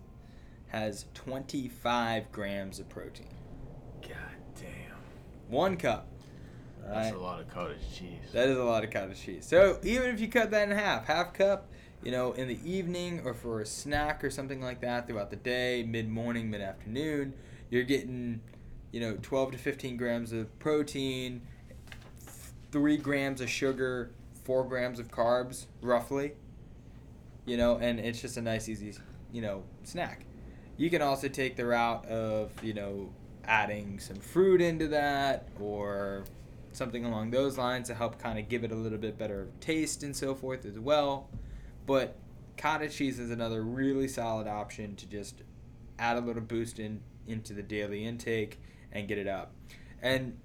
[0.68, 3.28] has 25 grams of protein.
[4.02, 4.10] God
[4.56, 4.96] damn.
[5.48, 6.08] One cup.
[6.82, 7.14] That's Right.
[7.14, 8.32] a lot of cottage cheese.
[8.32, 9.46] That is a lot of cottage cheese.
[9.46, 11.70] So even if you cut that in half, half cup,
[12.04, 15.36] you know, in the evening or for a snack or something like that throughout the
[15.36, 17.32] day, mid morning, mid afternoon,
[17.70, 18.40] you're getting,
[18.92, 21.40] you know, 12 to 15 grams of protein,
[22.70, 24.10] three grams of sugar,
[24.44, 26.34] four grams of carbs, roughly.
[27.46, 28.94] You know, and it's just a nice, easy,
[29.32, 30.26] you know, snack.
[30.76, 33.10] You can also take the route of, you know,
[33.44, 36.24] adding some fruit into that or
[36.72, 40.02] something along those lines to help kind of give it a little bit better taste
[40.02, 41.28] and so forth as well.
[41.86, 42.16] But
[42.56, 45.42] cottage cheese is another really solid option to just
[45.98, 48.60] add a little boost in into the daily intake
[48.92, 49.52] and get it up.
[50.02, 50.38] And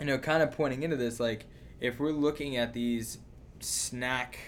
[0.00, 1.46] you know, kind of pointing into this, like
[1.80, 3.18] if we're looking at these
[3.60, 4.38] snack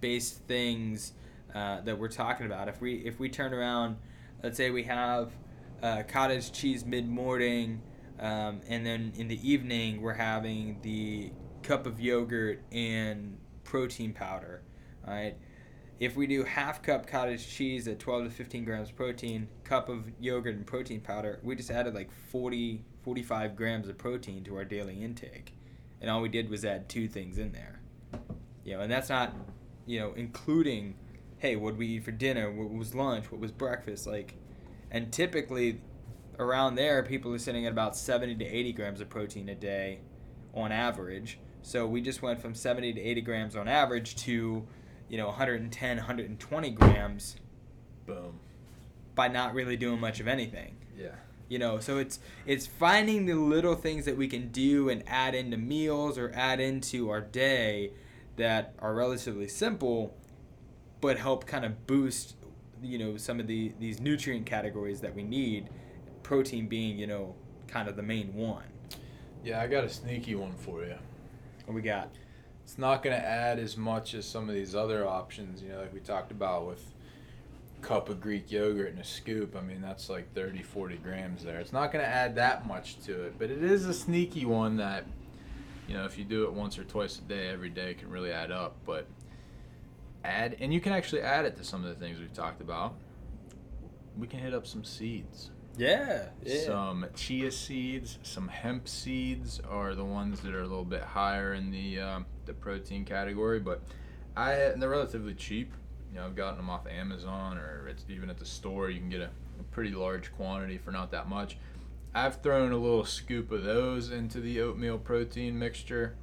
[0.00, 1.12] based things
[1.54, 3.96] uh, that we're talking about, if we if we turn around,
[4.42, 5.32] let's say we have
[5.82, 7.82] uh, cottage cheese mid morning,
[8.18, 14.62] um, and then in the evening we're having the cup of yogurt and protein powder.
[15.06, 15.36] Right.
[16.00, 20.10] If we do half cup cottage cheese at 12 to 15 grams protein, cup of
[20.18, 24.64] yogurt and protein powder, we just added like 40, 45 grams of protein to our
[24.64, 25.52] daily intake.
[26.00, 27.82] And all we did was add two things in there.
[28.64, 29.34] You know, and that's not,
[29.84, 30.94] you know, including,
[31.36, 34.36] hey, what we eat for dinner, what was lunch, what was breakfast, like,
[34.90, 35.82] and typically
[36.38, 40.00] around there, people are sitting at about 70 to 80 grams of protein a day
[40.54, 41.38] on average.
[41.60, 44.66] So we just went from 70 to 80 grams on average to,
[45.10, 47.36] you know, 110, 120 grams
[48.06, 48.38] Boom.
[49.16, 50.76] by not really doing much of anything.
[50.96, 51.16] Yeah.
[51.48, 55.34] You know, so it's it's finding the little things that we can do and add
[55.34, 57.90] into meals or add into our day
[58.36, 60.14] that are relatively simple,
[61.00, 62.36] but help kind of boost,
[62.80, 65.68] you know, some of the these nutrient categories that we need.
[66.22, 67.34] Protein being, you know,
[67.66, 68.62] kind of the main one.
[69.42, 70.94] Yeah, I got a sneaky one for you.
[71.64, 72.10] What we got?
[72.70, 75.80] It's not going to add as much as some of these other options, you know,
[75.80, 76.80] like we talked about with
[77.82, 79.56] cup of Greek yogurt and a scoop.
[79.56, 81.58] I mean, that's like 30, 40 grams there.
[81.58, 84.76] It's not going to add that much to it, but it is a sneaky one
[84.76, 85.04] that,
[85.88, 88.30] you know, if you do it once or twice a day, every day can really
[88.30, 88.76] add up.
[88.86, 89.08] But
[90.22, 92.94] add, and you can actually add it to some of the things we've talked about.
[94.16, 95.50] We can hit up some seeds.
[95.76, 96.26] Yeah.
[96.44, 96.64] yeah.
[96.64, 101.54] Some chia seeds, some hemp seeds are the ones that are a little bit higher
[101.54, 103.82] in the um, the protein category, but
[104.36, 105.72] I and they're relatively cheap.
[106.12, 108.90] You know, I've gotten them off Amazon or it's even at the store.
[108.90, 109.30] You can get a,
[109.60, 111.56] a pretty large quantity for not that much.
[112.12, 116.16] I've thrown a little scoop of those into the oatmeal protein mixture.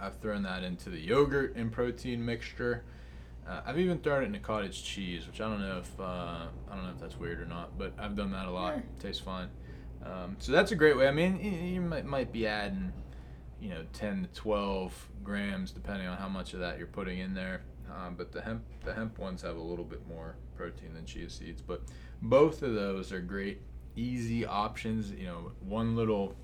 [0.00, 2.82] I've thrown that into the yogurt and protein mixture.
[3.48, 6.74] Uh, I've even thrown it into cottage cheese, which I don't know if uh, I
[6.74, 8.76] don't know if that's weird or not, but I've done that a lot.
[8.76, 8.82] Yeah.
[9.00, 9.48] Tastes fine.
[10.04, 11.08] Um, so that's a great way.
[11.08, 12.92] I mean, you, you might, might be adding,
[13.60, 17.34] you know, 10 to 12 grams depending on how much of that you're putting in
[17.34, 17.62] there.
[17.90, 21.30] Um, but the hemp the hemp ones have a little bit more protein than chia
[21.30, 21.62] seeds.
[21.62, 21.82] But
[22.20, 23.62] both of those are great,
[23.96, 25.10] easy options.
[25.10, 26.36] You know, one little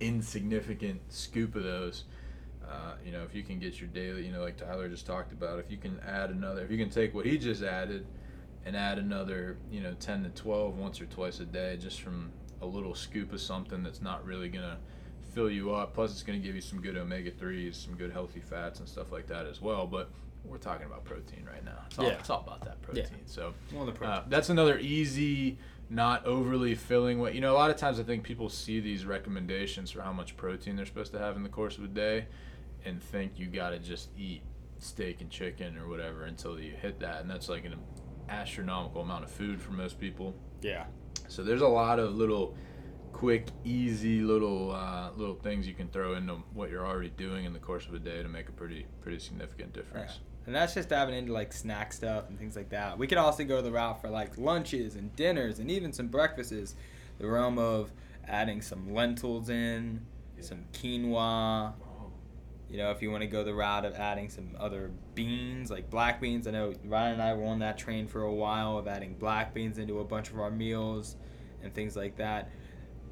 [0.00, 2.04] insignificant scoop of those.
[2.68, 5.32] Uh, you know, if you can get your daily, you know, like Tyler just talked
[5.32, 8.06] about, if you can add another, if you can take what he just added
[8.66, 12.30] and add another, you know, 10 to 12 once or twice a day just from
[12.60, 14.76] a little scoop of something that's not really going to
[15.32, 15.94] fill you up.
[15.94, 18.88] Plus, it's going to give you some good omega 3s, some good healthy fats and
[18.88, 19.86] stuff like that as well.
[19.86, 20.10] But
[20.44, 21.84] we're talking about protein right now.
[21.86, 22.18] It's all, Yeah.
[22.18, 23.04] it's all about that protein.
[23.10, 23.16] Yeah.
[23.26, 24.22] So, the uh, protein.
[24.28, 25.56] that's another easy,
[25.88, 27.34] not overly filling way.
[27.34, 30.36] You know, a lot of times I think people see these recommendations for how much
[30.36, 32.26] protein they're supposed to have in the course of a day
[32.84, 34.42] and think you got to just eat
[34.78, 37.20] steak and chicken or whatever until you hit that.
[37.20, 37.74] And that's like an
[38.28, 40.34] astronomical amount of food for most people.
[40.62, 40.84] yeah.
[41.30, 42.56] So there's a lot of little
[43.12, 47.52] quick, easy little uh, little things you can throw into what you're already doing in
[47.52, 50.20] the course of a day to make a pretty pretty significant difference.
[50.46, 52.96] And that's just diving into like snack stuff and things like that.
[52.96, 56.74] We could also go the route for like lunches and dinners and even some breakfasts.
[57.18, 57.92] The realm of
[58.26, 60.00] adding some lentils in,
[60.38, 60.44] Yeah.
[60.44, 61.74] some quinoa.
[62.70, 65.88] You know, if you want to go the route of adding some other beans, like
[65.88, 66.46] black beans.
[66.46, 69.54] I know Ryan and I were on that train for a while of adding black
[69.54, 71.16] beans into a bunch of our meals
[71.62, 72.50] and things like that.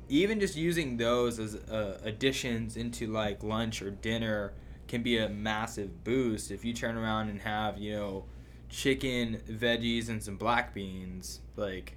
[0.08, 4.52] Even just using those as uh, additions into like lunch or dinner
[4.88, 6.50] can be a massive boost.
[6.50, 8.24] If you turn around and have, you know,
[8.68, 11.96] chicken, veggies, and some black beans, like,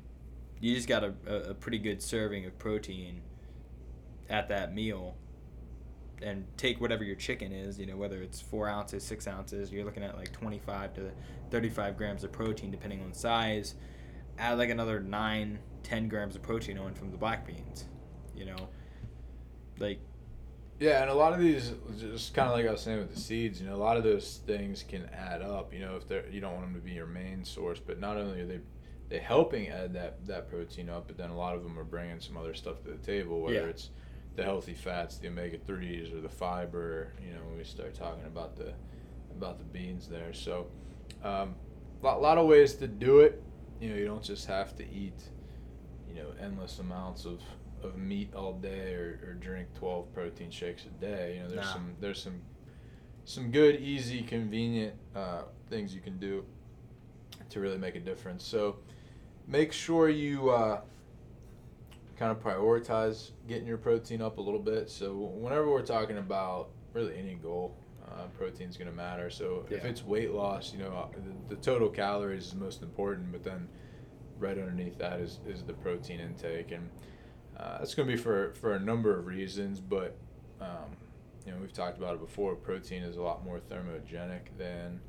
[0.62, 3.22] you just got a, a pretty good serving of protein
[4.30, 5.16] at that meal
[6.22, 9.86] and take whatever your chicken is, you know, whether it's four ounces, six ounces, you're
[9.86, 11.12] looking at like 25 to
[11.52, 13.76] 35 grams of protein depending on size.
[14.38, 17.86] Add like another 9, 10 grams of protein on from the black beans,
[18.36, 18.70] you know.
[19.80, 20.00] Like,
[20.80, 23.20] Yeah, and a lot of these, just kind of like I was saying with the
[23.20, 25.74] seeds, you know, a lot of those things can add up.
[25.74, 28.18] You know, if they're you don't want them to be your main source, but not
[28.18, 28.60] only are they
[29.10, 32.20] they helping add that that protein up, but then a lot of them are bringing
[32.20, 33.64] some other stuff to the table, whether Yeah.
[33.64, 33.90] it's
[34.40, 37.12] the healthy fats, the omega threes, or the fiber.
[37.22, 38.72] You know, when we start talking about the
[39.32, 40.68] about the beans there, so
[41.22, 41.56] um,
[42.02, 43.44] lot lot of ways to do it.
[43.82, 45.22] You know, you don't just have to eat,
[46.08, 47.42] you know, endless amounts of
[47.84, 51.36] of meat all day or, or drink 12 protein shakes a day.
[51.36, 51.74] You know, there's Nah.
[51.74, 52.42] some there's some
[53.26, 56.46] some good, easy, convenient uh, things you can do
[57.50, 58.46] to really make a difference.
[58.46, 58.78] So
[59.48, 60.82] make sure you uh,
[62.20, 64.90] kind of prioritize getting your protein up a little bit.
[64.90, 69.30] So whenever we're talking about really any goal, uh, protein's going to matter.
[69.30, 73.32] So if it's weight loss, you know, uh, the, the total calories is most important,
[73.32, 73.70] but then
[74.38, 76.74] right underneath that is, is the protein intake.
[76.74, 76.90] And
[77.58, 80.18] uh, that's going to be for, for a number of reasons, but
[80.60, 80.98] um,
[81.46, 82.56] you know we've talked about it before.
[82.56, 85.00] Protein is a lot more thermogenic than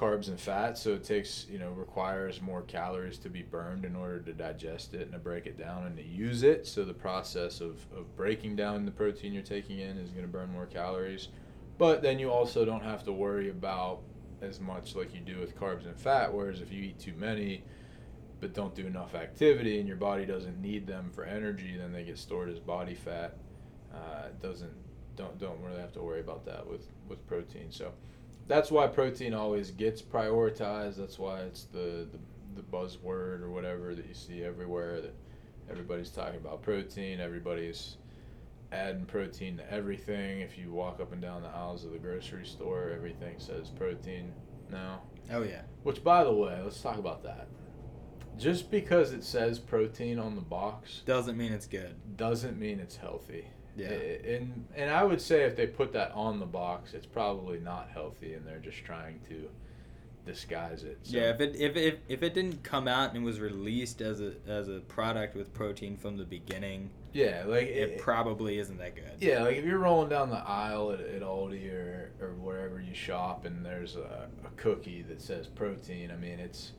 [0.00, 3.94] carbs and fat, so it takes you know requires more calories to be burned in
[3.94, 6.66] order to digest it and to break it down and to use it.
[6.66, 10.32] So the process of, of breaking down the protein you're taking in is going to
[10.32, 11.28] burn more calories,
[11.76, 14.00] but then you also don't have to worry about
[14.40, 16.32] as much like you do with carbs and fat.
[16.32, 17.62] Whereas if you eat too many,
[18.40, 22.04] but don't do enough activity and your body doesn't need them for energy, then they
[22.04, 23.36] get stored as body fat.
[23.94, 24.72] Uh, doesn't
[25.16, 27.66] don't don't really have to worry about that with with protein.
[27.70, 27.92] So
[28.48, 30.96] that's why protein always gets prioritized.
[30.96, 32.18] That's why it's the the,
[32.56, 35.14] the buzzword or whatever that you see everywhere that
[35.70, 37.20] everybody's talking about protein.
[37.20, 37.96] Everybody's
[38.72, 40.40] adding protein to everything.
[40.40, 44.32] If you walk up and down the aisles of the grocery store, everything says protein
[44.70, 45.02] now.
[45.32, 45.62] oh yeah.
[45.82, 47.48] Which, by the way, let's talk about that.
[48.38, 51.94] Just because it says protein on the box Doesn't mean it's good.
[52.16, 53.48] doesn't mean it's healthy.
[53.82, 54.34] Yeah.
[54.34, 57.88] And and I would say if they put that on the box, it's probably not
[57.92, 59.48] healthy, and they're just trying to
[60.26, 60.98] disguise it.
[61.02, 61.16] So.
[61.16, 64.34] Yeah, if it if, if if it didn't come out and was released as a
[64.46, 69.12] as a product with protein from the beginning, yeah, like it, probably isn't that good.
[69.20, 72.94] Yeah, like if you're rolling down the aisle at, at Aldi or, or wherever you
[72.94, 76.72] shop and there's a, a cookie that says protein, I mean it's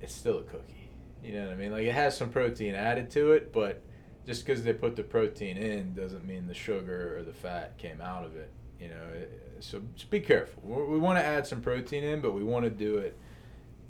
[0.00, 0.90] it's still a cookie.
[1.22, 1.72] You know what I mean?
[1.72, 3.82] Like it has some protein added to it, but
[4.26, 8.00] just because they put the protein in doesn't mean the sugar or the fat came
[8.00, 8.50] out of it.
[8.80, 9.26] You know,
[9.60, 10.62] so just be careful.
[10.62, 13.16] We, want to add some protein in, but we want to do it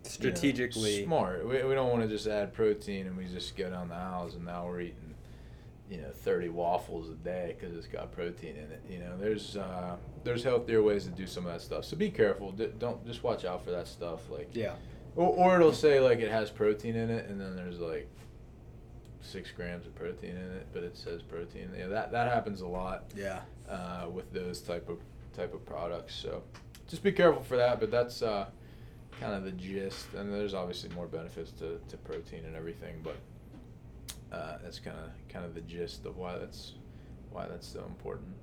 [0.03, 1.49] strategically you know, smart.
[1.49, 4.35] We, we don't want to just add protein and we just go down the aisles
[4.35, 5.14] and now we're eating
[5.90, 8.83] you know 30 waffles a day because it's got protein in it.
[8.88, 11.85] You know, there's uh, there's healthier ways to do some of that stuff.
[11.85, 12.53] So be careful.
[12.53, 14.31] D- don't just watch out for that stuff.
[14.31, 14.75] Like yeah,
[15.16, 18.09] or, or it'll say like it has protein in it, and then there's like
[19.24, 21.70] six grams of protein in it, but it says protein.
[21.76, 23.04] Yeah, that that happens a lot.
[23.16, 23.40] Yeah.
[23.68, 24.98] Uh, with those type of
[25.34, 26.42] type of products, so
[26.87, 27.80] just be careful for that.
[27.80, 28.46] But that's uh,
[29.20, 33.16] kind of the gist, and there's obviously more benefits to, to protein and everything, but
[34.32, 36.74] uh, that's kind of kind of the gist of why that's
[37.30, 38.34] why that's so important.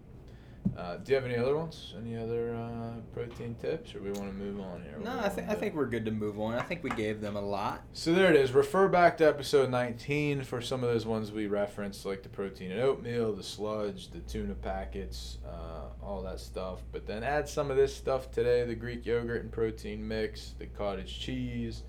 [0.77, 1.93] Uh, do you have any other ones?
[1.97, 4.97] Any other uh, protein tips, or we want to move on here?
[5.03, 6.55] No, I think I think we're good to move on.
[6.55, 7.83] I think we gave them a lot.
[7.93, 8.51] So there it is.
[8.53, 12.71] Refer back to episode 19 for some of those ones we referenced, like the protein
[12.71, 16.81] and oatmeal, the sludge, the tuna packets, uh, all that stuff.
[16.91, 20.67] But then add some of this stuff today: the Greek yogurt and protein mix, the
[20.67, 21.83] cottage cheese,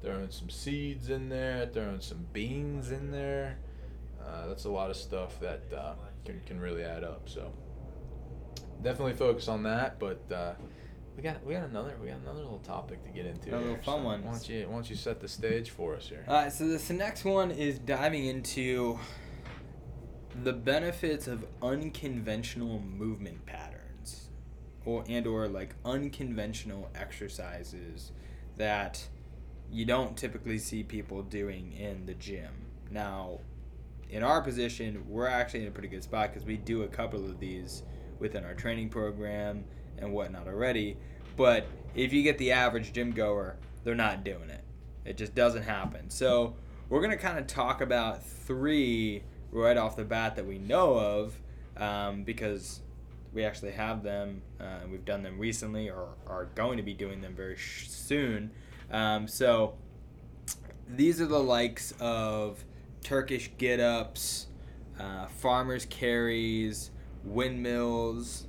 [0.00, 3.58] throwing some seeds in there, throwing some beans in there.
[4.24, 7.28] Uh, that's a lot of stuff that uh, can, can really add up.
[7.28, 7.52] So
[8.82, 9.98] definitely focus on that.
[9.98, 10.54] But uh,
[11.16, 13.56] we got we got another we got another little topic to get into.
[13.56, 14.24] A little fun so one.
[14.24, 16.24] Why don't you why don't you set the stage for us here?
[16.28, 16.52] All right.
[16.52, 18.98] So this next one is diving into
[20.42, 24.28] the benefits of unconventional movement patterns,
[24.84, 28.12] or and or like unconventional exercises
[28.56, 29.08] that
[29.70, 32.66] you don't typically see people doing in the gym.
[32.90, 33.40] Now,
[34.08, 37.24] in our position, we're actually in a pretty good spot because we do a couple
[37.24, 37.82] of these
[38.18, 39.64] within our training program
[39.98, 40.96] and whatnot already.
[41.36, 44.64] But if you get the average gym goer, they're not doing it.
[45.04, 46.10] It just doesn't happen.
[46.10, 46.56] So
[46.88, 51.40] we're gonna kind of talk about three right off the bat that we know of
[51.76, 52.80] um, because
[53.32, 56.94] we actually have them uh, and we've done them recently or are going to be
[56.94, 58.50] doing them very sh- soon.
[58.90, 59.74] Um, so
[60.88, 62.64] these are the likes of
[63.02, 64.46] Turkish get ups,
[64.98, 66.90] uh, farmers carries,
[67.28, 68.46] windmills.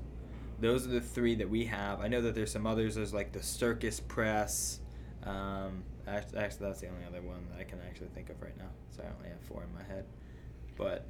[0.60, 2.02] Those are the three that we have.
[2.02, 2.96] I know that there's some others.
[2.96, 4.80] There's like the circus press.
[5.24, 8.58] Um, actually, actually, that's the only other one that I can actually think of right
[8.58, 8.70] now.
[8.96, 10.06] So I only have four in my head.
[10.76, 11.06] But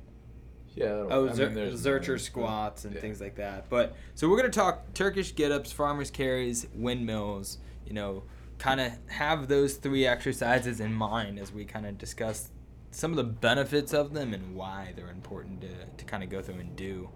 [0.76, 1.06] yeah.
[1.10, 3.02] Oh, I mean, Zercher squats and yeah.
[3.02, 3.70] things like that.
[3.70, 7.58] But so we're gonna talk Turkish get-ups, farmers carries, windmills.
[7.86, 8.24] You know,
[8.60, 12.52] kind of have those three exercises in mind as we kind of discuss
[12.92, 16.42] some of the benefits of them and why they're important to, to kind of go
[16.42, 17.10] through and do.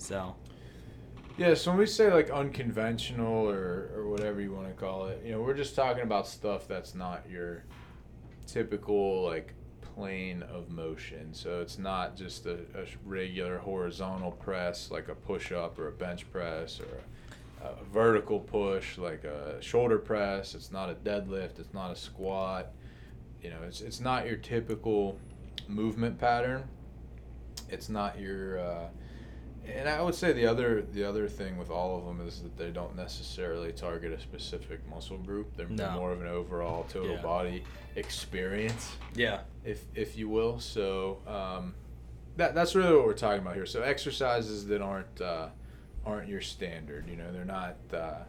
[0.00, 0.34] So.
[1.36, 5.22] Yeah, so when we say like unconventional or, or whatever you want to call it,
[5.24, 7.64] you know, we're just talking about stuff that's not your
[8.46, 9.54] typical like
[9.94, 11.32] plane of motion.
[11.32, 15.92] So it's not just a, a regular horizontal press like a push up or a
[15.92, 20.54] bench press or a, a vertical push like a shoulder press.
[20.54, 21.58] It's not a deadlift.
[21.58, 22.72] It's not a squat.
[23.42, 25.18] You know, it's, it's not your typical
[25.68, 26.64] movement pattern.
[27.68, 28.58] It's not your.
[28.58, 28.88] Uh,
[29.74, 32.56] and I would say the other the other thing with all of them is that
[32.56, 35.56] they don't necessarily target a specific muscle group.
[35.56, 35.92] They're, no.
[35.92, 37.22] more of an overall total yeah.
[37.22, 37.64] body
[37.96, 38.92] experience.
[39.14, 39.40] Yeah.
[39.64, 40.60] If if you will.
[40.60, 41.74] So um,
[42.36, 43.66] that that's really what we're talking about here.
[43.66, 45.48] So exercises that aren't uh,
[46.04, 47.08] aren't your standard.
[47.08, 47.76] You know, they're not.
[47.92, 48.24] Uh,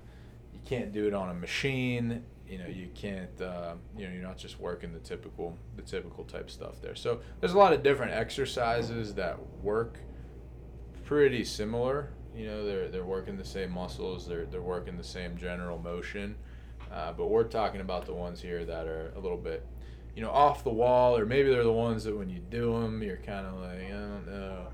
[0.54, 2.23] you can't do it on a machine.
[2.47, 3.41] You know, you can't.
[3.41, 6.95] Uh, you know, you're not just working the typical the typical type stuff there.
[6.95, 9.97] So there's a lot of different exercises that work
[11.12, 12.08] pretty similar.
[12.34, 14.26] You know, they're they're working the same muscles.
[14.26, 16.36] They're they're working the same general motion.
[16.89, 19.67] Uh, but we're talking about the ones here that are a little bit,
[20.15, 23.04] you know, off the wall, or maybe they're the ones that when you do them,
[23.04, 24.67] you're kind of like, I don't know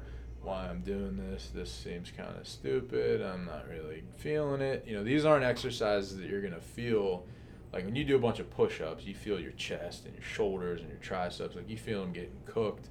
[0.44, 1.50] why I'm doing this.
[1.56, 3.20] This seems kind of stupid.
[3.20, 4.86] I'm not really feeling it.
[4.88, 7.26] You know, these aren't exercises that you're gonna feel.
[7.74, 10.82] Like when you do a bunch of push-ups, you feel your chest and your shoulders
[10.82, 11.56] and your triceps.
[11.56, 12.90] Like you feel them getting cooked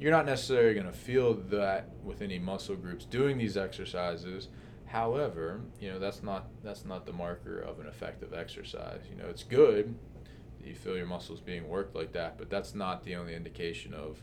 [0.00, 4.48] you're not necessarily going to feel that with any muscle groups doing these exercises.
[4.86, 9.00] However, you know that's not that's not the marker of an effective exercise.
[9.10, 9.94] You know, it's good
[10.58, 13.94] that you feel your muscles being worked like that, but that's not the only indication
[13.94, 14.22] of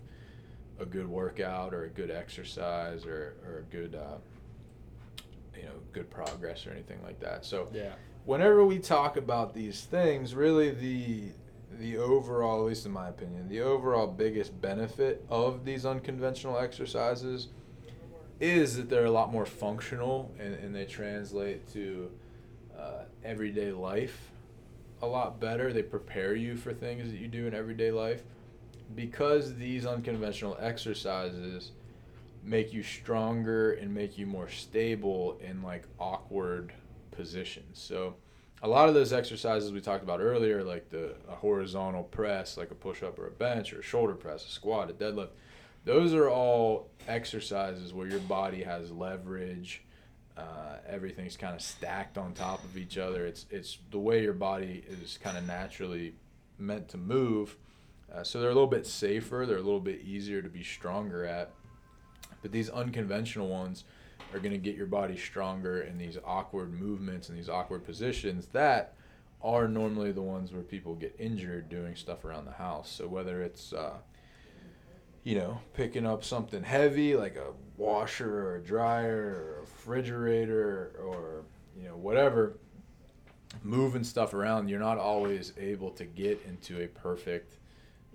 [0.79, 4.17] a good workout or a good exercise or, or a good uh,
[5.55, 7.45] you know good progress or anything like that.
[7.45, 7.93] So yeah,
[8.25, 11.23] whenever we talk about these things, really the
[11.79, 17.47] the overall, at least in my opinion, the overall biggest benefit of these unconventional exercises
[18.39, 22.09] is that they're a lot more functional and, and they translate to
[22.77, 24.31] uh, everyday life
[25.01, 25.73] a lot better.
[25.73, 28.23] They prepare you for things that you do in everyday life
[28.95, 31.71] because these unconventional exercises
[32.43, 36.73] make you stronger and make you more stable in like awkward
[37.11, 37.79] positions.
[37.79, 38.15] So
[38.63, 42.75] a lot of those exercises we talked about earlier, like the horizontal press, like a
[42.75, 45.29] push up or a bench, or a shoulder press, a squat, a deadlift,
[45.83, 49.83] those are all exercises where your body has leverage.
[50.37, 53.25] Uh, everything's kind of stacked on top of each other.
[53.25, 56.13] It's it's the way your body is kind of naturally
[56.57, 57.57] meant to move.
[58.13, 59.45] Uh, so they're a little bit safer.
[59.47, 61.51] They're a little bit easier to be stronger at.
[62.41, 63.83] But these unconventional ones
[64.33, 68.47] are going to get your body stronger in these awkward movements and these awkward positions
[68.47, 68.95] that
[69.41, 72.91] are normally the ones where people get injured doing stuff around the house.
[72.91, 73.97] So whether it's uh,
[75.23, 80.91] you know picking up something heavy like a washer or a dryer or a refrigerator
[81.03, 81.43] or
[81.77, 82.57] you know whatever
[83.63, 87.57] moving stuff around you're not always able to get into a perfect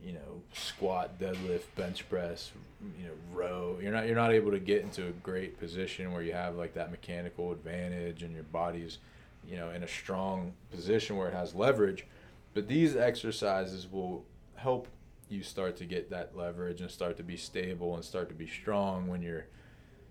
[0.03, 2.51] you know squat deadlift bench press
[2.99, 6.23] you know row you're not you're not able to get into a great position where
[6.23, 8.99] you have like that mechanical advantage and your body's
[9.47, 12.07] you know in a strong position where it has leverage
[12.55, 14.25] but these exercises will
[14.57, 14.89] help
[15.29, 18.47] you start to get that leverage and start to be stable and start to be
[18.47, 19.47] strong when you're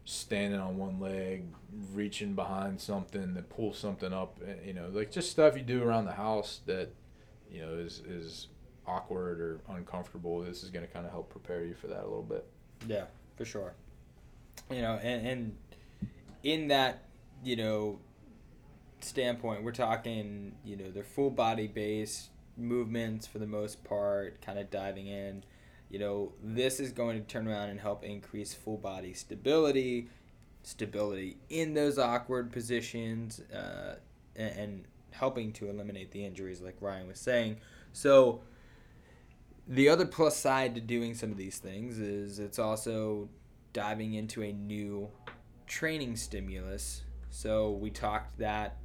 [0.04, 1.46] standing on one leg
[1.94, 5.84] reaching behind something that pulls something up eh, you know like just stuff you do
[5.84, 6.90] around the house that
[7.50, 8.48] you know is is
[8.88, 12.08] awkward or uncomfortable, this is going to kind of help prepare you for that a
[12.08, 12.46] little bit.
[12.88, 13.06] Yeah,
[13.36, 13.74] for sure.
[14.70, 15.58] You know, and, and
[16.44, 17.04] in that,
[17.44, 18.00] you know,
[19.00, 24.58] standpoint, we're talking, you know, they're full body based movements for the most part, kind
[24.60, 25.44] of diving in.
[25.90, 30.10] You know, this is going to turn around and help increase full body stability,
[30.64, 33.96] stability in those awkward positions, uh,
[34.36, 37.58] and, and helping to eliminate the injuries, like Ryan was saying.
[37.94, 38.42] So,
[39.68, 43.30] the other plus side to doing some of these things is it's also
[43.74, 45.10] diving into a new
[45.68, 47.04] training stimulus.
[47.30, 48.78] So we talked that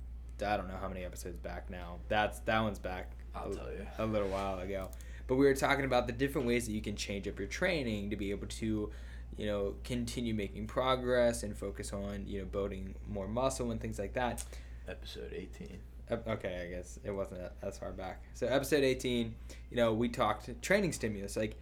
[0.44, 1.98] I don't know how many episodes back now.
[2.08, 3.12] That's that one's back.
[3.34, 3.86] I'll a, tell you.
[3.98, 4.88] A little while ago.
[5.26, 8.10] But we were talking about the different ways that you can change up your training
[8.10, 8.90] to be able to,
[9.36, 13.98] you know, continue making progress and focus on, you know, building more muscle and things
[13.98, 14.42] like that.
[14.88, 15.78] Episode 18
[16.12, 18.22] okay, I guess it wasn't as far back.
[18.34, 19.34] So episode 18,
[19.70, 21.56] you know, we talked training stimulus, like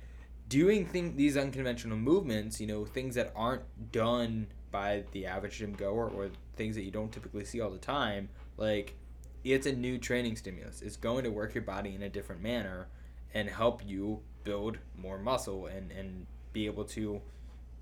[0.49, 5.73] doing thing, these unconventional movements, you know, things that aren't done by the average gym
[5.73, 8.29] goer or things that you don't typically see all the time.
[8.57, 8.95] Like
[9.45, 10.83] it's a new training stimulus.
[10.83, 12.89] It's going to work your body in a different manner
[13.35, 17.21] and help you build more muscle and, and be able to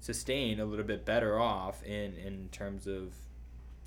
[0.00, 3.12] sustain a little bit better off in, in terms of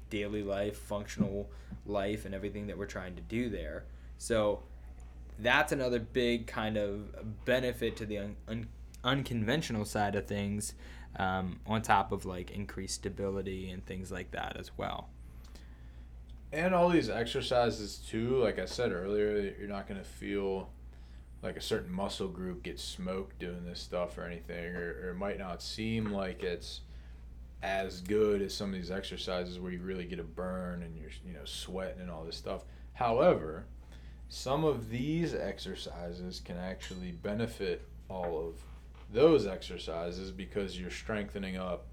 [0.09, 1.49] daily life, functional
[1.85, 3.85] life, and everything that we're trying to do there.
[4.17, 4.63] So
[5.39, 8.67] that's another big kind of benefit to the un- un-
[9.03, 10.73] unconventional side of things,
[11.17, 15.09] um, on top of like increased stability and things like that as well.
[16.51, 20.69] And all these exercises too, like I said earlier, you're not gonna feel
[21.41, 25.17] like a certain muscle group gets smoked doing this stuff or anything, or, or it
[25.17, 26.81] might not seem like it's
[27.61, 31.11] as good as some of these exercises where you really get a burn and you're
[31.25, 32.63] you know sweating and all this stuff.
[32.93, 33.65] However,
[34.29, 38.55] some of these exercises can actually benefit all of
[39.11, 41.87] those exercises because you're strengthening up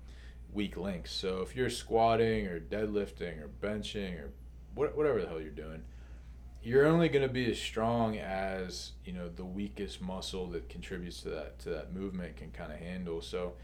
[0.52, 1.12] weak links.
[1.12, 4.30] So if you're squatting or deadlifting or benching or
[4.74, 5.82] what, whatever the hell you're doing,
[6.62, 11.22] you're only going to be as strong as you know the weakest muscle that contributes
[11.22, 13.22] to that to that movement can kind of handle.
[13.22, 13.54] So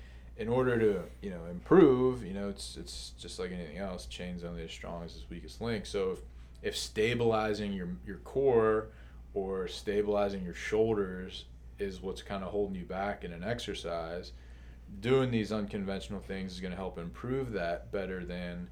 [0.43, 4.07] in order to you know improve, you know it's it's just like anything else.
[4.07, 5.86] Chain's only as strong as its weakest link.
[5.86, 6.18] So if
[6.62, 8.88] if stabilizing your your core
[9.34, 11.45] or stabilizing your shoulders
[11.78, 14.32] is what's kind of holding you back in an exercise,
[15.01, 18.68] doing these unconventional things is going to help improve that better than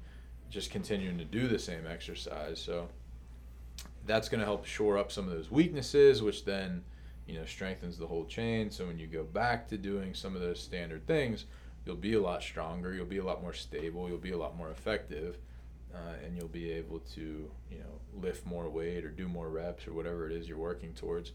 [0.49, 2.59] just continuing to do the same exercise.
[2.59, 2.89] So
[4.05, 6.83] that's going to help shore up some of those weaknesses, which then
[7.27, 10.41] you know strengthens the whole chain so when you go back to doing some of
[10.41, 11.45] those standard things
[11.85, 14.55] you'll be a lot stronger you'll be a lot more stable you'll be a lot
[14.55, 15.37] more effective
[15.93, 19.87] uh, and you'll be able to you know lift more weight or do more reps
[19.87, 21.31] or whatever it is you're working towards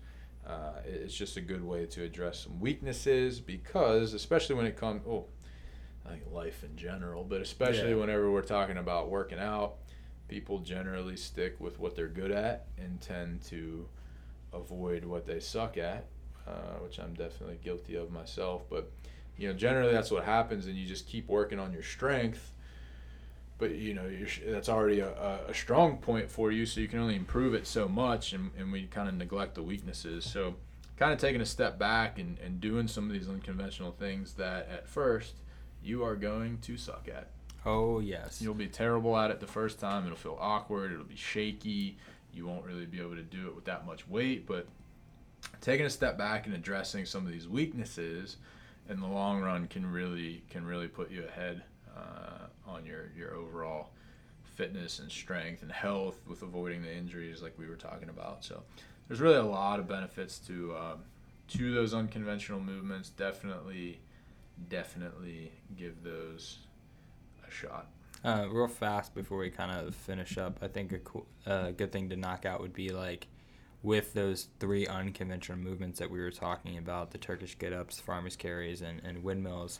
[0.46, 5.02] uh, it's just a good way to address some weaknesses because especially when it comes
[5.06, 5.26] oh
[6.04, 7.96] I think life in general but especially yeah.
[7.96, 9.76] whenever we're talking about working out
[10.28, 13.86] people generally stick with what they're good at and tend to
[14.52, 16.06] avoid what they suck at,
[16.46, 18.62] uh, which I'm definitely guilty of myself.
[18.68, 18.90] But
[19.36, 22.52] you know, generally that's what happens, and you just keep working on your strength.
[23.58, 24.10] But you know,
[24.46, 27.88] that's already a, a strong point for you, so you can only improve it so
[27.88, 30.24] much, and, and we kind of neglect the weaknesses.
[30.24, 30.56] So,
[30.96, 34.68] kind of taking a step back and, and doing some of these unconventional things that
[34.70, 35.36] at first
[35.82, 37.30] you are going to suck at.
[37.64, 38.40] Oh yes.
[38.40, 40.04] You'll be terrible at it the first time.
[40.04, 40.92] It'll feel awkward.
[40.92, 41.98] It'll be shaky.
[42.32, 44.46] You won't really be able to do it with that much weight.
[44.46, 44.68] But
[45.60, 48.36] taking a step back and addressing some of these weaknesses
[48.88, 51.62] in the long run can really can really put you ahead
[51.96, 53.90] uh, on your your overall
[54.56, 58.42] fitness and strength and health with avoiding the injuries like we were talking about.
[58.44, 58.62] So
[59.06, 60.98] there's really a lot of benefits to um,
[61.48, 63.10] to those unconventional movements.
[63.10, 64.00] Definitely,
[64.68, 66.58] definitely give those
[67.46, 67.88] a shot.
[68.24, 70.92] Uh, real fast before we kind of finish up, I think
[71.46, 73.28] a uh, good thing to knock out would be like
[73.86, 78.34] with those three unconventional movements that we were talking about the Turkish get ups, farmers
[78.34, 79.78] carries, and, and windmills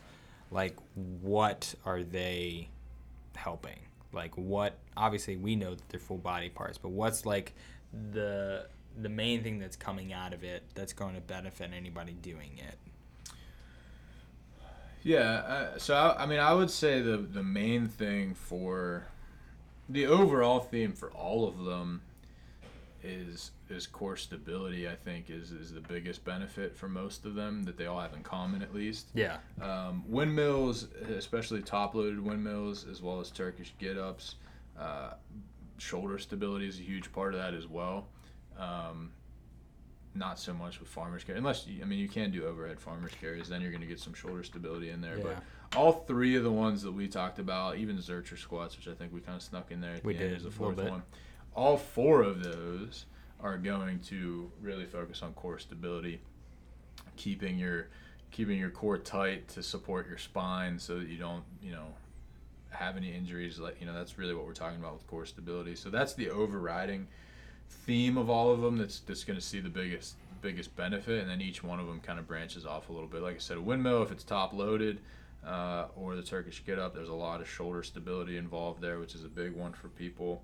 [0.49, 0.77] like
[1.21, 2.69] what are they
[3.35, 3.79] helping?
[4.13, 7.53] Like what obviously we know that they're full body parts, but what's like
[8.13, 12.51] the the main thing that's coming out of it that's going to benefit anybody doing
[12.57, 12.77] it?
[15.03, 19.07] Yeah, uh, so I, I mean, I would say the the main thing for
[19.89, 22.03] the overall theme for all of them
[23.03, 24.87] is is core stability.
[24.87, 28.13] I think is is the biggest benefit for most of them that they all have
[28.13, 29.07] in common at least.
[29.13, 29.37] Yeah.
[29.61, 34.35] Um, windmills, especially top loaded windmills, as well as Turkish get ups.
[34.79, 35.13] Uh,
[35.77, 38.07] shoulder stability is a huge part of that as well.
[38.57, 39.11] Um,
[40.15, 43.11] not so much with farmers carry, unless you, I mean you can do overhead farmers
[43.19, 43.49] carries.
[43.49, 45.17] Then you're going to get some shoulder stability in there.
[45.17, 45.23] Yeah.
[45.23, 48.93] But all three of the ones that we talked about, even Zercher squats, which I
[48.93, 50.51] think we kind of snuck in there at We the end did, as the a
[50.51, 51.03] fourth one.
[51.55, 53.05] All four of those
[53.39, 56.19] are going to really focus on core stability,
[57.15, 57.87] keeping your
[58.31, 61.87] keeping your core tight to support your spine so that you don't you know
[62.69, 65.75] have any injuries like you know that's really what we're talking about with core stability.
[65.75, 67.07] So that's the overriding
[67.69, 71.29] theme of all of them that's that's going to see the biggest biggest benefit and
[71.29, 73.21] then each one of them kind of branches off a little bit.
[73.21, 74.99] Like i said a windmill if it's top loaded
[75.45, 79.15] uh, or the turkish get up there's a lot of shoulder stability involved there which
[79.15, 80.43] is a big one for people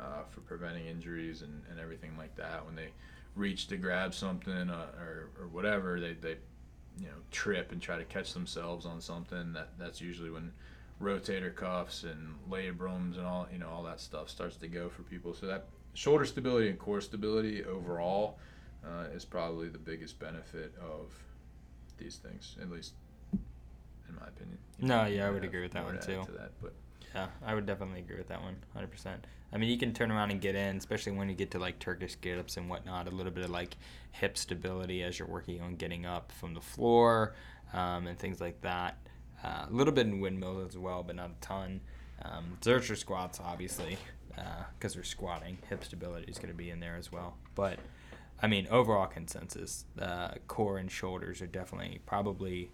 [0.00, 2.64] uh, for preventing injuries and, and everything like that.
[2.64, 2.88] When they
[3.34, 6.36] reach to grab something uh, or, or whatever they, they
[6.98, 10.50] you know trip and try to catch themselves on something that that's usually when
[11.02, 15.02] rotator cuffs and labrums and all you know all that stuff starts to go for
[15.02, 15.34] people.
[15.34, 18.38] So that shoulder stability and core stability overall
[18.84, 21.12] uh, is probably the biggest benefit of
[21.98, 22.92] these things at least
[23.32, 24.58] in my opinion.
[24.78, 26.22] No, You yeah, I would agree with that one too.
[26.24, 26.72] to that, but
[27.16, 29.26] Yeah, I would definitely agree with that one, one, hundred percent.
[29.50, 31.78] I mean, you can turn around and get in, especially when you get to like
[31.78, 33.08] Turkish get ups and whatnot.
[33.08, 33.78] A little bit of like
[34.12, 37.34] hip stability as you're working on getting up from the floor
[37.72, 38.98] um, and things like that.
[39.42, 41.80] Uh, a little bit in windmills as well, but not a ton.
[42.22, 43.96] Um, Zercher squats, obviously,
[44.78, 45.56] because they're squatting.
[45.70, 47.38] Hip stability is going to be in there as well.
[47.54, 47.78] But
[48.42, 52.72] I mean, overall consensus, uh, core and shoulders are definitely probably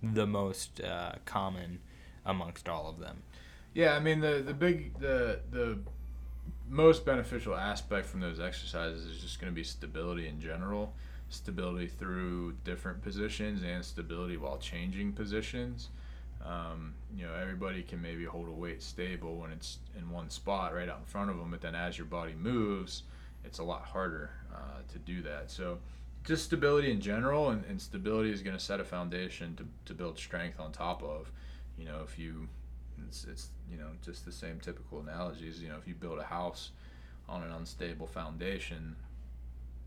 [0.00, 1.80] the most uh, common
[2.24, 3.22] amongst all of them.
[3.74, 5.78] Yeah, I mean the the big the the
[6.68, 10.94] most beneficial aspect from those exercises is just going to be stability in general,
[11.28, 15.88] stability through different positions and stability while changing positions.
[16.44, 20.74] Um, you know, everybody can maybe hold a weight stable when it's in one spot
[20.74, 23.02] right out in front of them, but then as your body moves,
[23.44, 25.50] it's a lot harder uh, to do that.
[25.50, 25.78] So,
[26.24, 29.94] just stability in general, and, and stability is going to set a foundation to, to
[29.94, 31.30] build strength on top of.
[31.78, 32.48] You know, if you
[33.08, 36.24] it's, it's you know just the same typical analogies you know if you build a
[36.24, 36.70] house
[37.28, 38.96] on an unstable foundation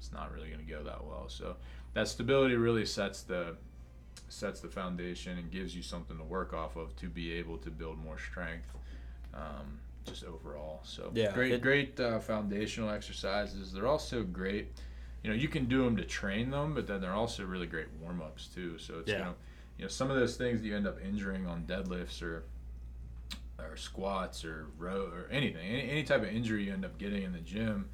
[0.04, 1.30] it's not really going to go that well.
[1.30, 1.56] So
[1.94, 3.56] that stability really sets the
[4.28, 7.70] sets the foundation and gives you something to work off of to be able to
[7.70, 8.68] build more strength
[9.34, 10.82] um, just overall.
[10.84, 13.72] So Yeah, great it- great uh, foundational exercises.
[13.72, 14.74] They're also great.
[15.24, 17.88] You know you can do them to train them but then they're also really great
[18.02, 18.78] warm-ups too.
[18.80, 19.18] So it's Yeah.
[19.20, 19.36] you know
[19.78, 22.44] you know some of those things that you end up injuring on deadlifts or
[23.72, 27.24] or squats or row or anything any, any type of injury you end up getting
[27.24, 27.90] in the gym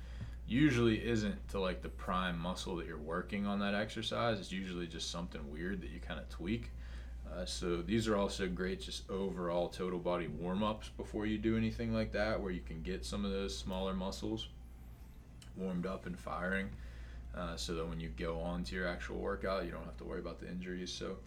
[0.50, 4.40] usually isn't to like the prime muscle that you're working on that exercise.
[4.40, 6.72] It's usually just something weird that you kind of tweak.
[7.32, 11.94] Uh, so these are also great just overall total body warm-ups before you do anything
[11.94, 14.48] like that where you can get some of those smaller muscles
[15.56, 16.70] warmed up and firing
[17.38, 20.04] uh, so that when you go on to your actual workout you don't have to
[20.04, 20.92] worry about the injuries.
[20.92, 21.18] So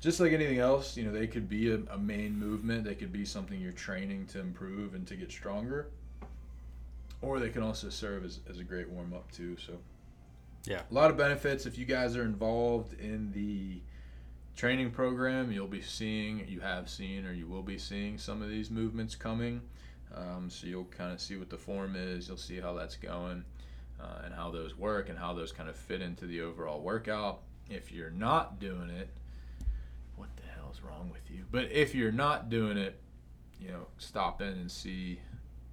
[0.00, 2.84] just like anything else, you know, they could be a, a main movement.
[2.84, 5.88] They could be something you're training to improve and to get stronger.
[7.22, 9.56] Or they can also serve as, as a great warm up too.
[9.58, 9.74] So
[10.66, 10.82] Yeah.
[10.90, 13.80] a lot of benefits if you guys are involved in the
[14.56, 18.50] training program you'll be seeing you have seen or you will be seeing some of
[18.50, 19.62] these movements coming
[20.14, 23.42] um, so you'll kind of see what the form is you'll see how that's going
[24.02, 27.40] uh, and how those work and how those kind of fit into the overall workout
[27.70, 29.08] if you're not doing it
[30.70, 33.00] what the hell is wrong with you but if you're not doing it
[33.60, 35.20] you know stop in and see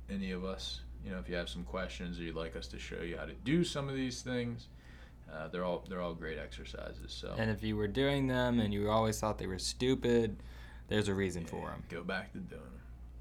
[0.09, 2.79] any of us you know if you have some questions or you'd like us to
[2.79, 4.67] show you how to do some of these things
[5.31, 7.11] uh, they're all they're all great exercises.
[7.11, 10.37] So And if you were doing them and you always thought they were stupid,
[10.87, 11.61] there's a reason for 'em.
[11.63, 11.83] for them.
[11.89, 12.71] Go back to doing them.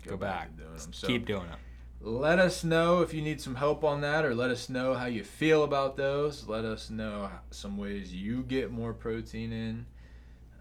[0.05, 0.51] Go, back.
[0.57, 0.93] to doing them.
[0.93, 1.59] So Keep doing it.
[2.01, 5.07] let us know if you need some help on that, or let us know how
[5.07, 6.47] you feel about those.
[6.47, 9.87] Let us know some ways you get more protein in.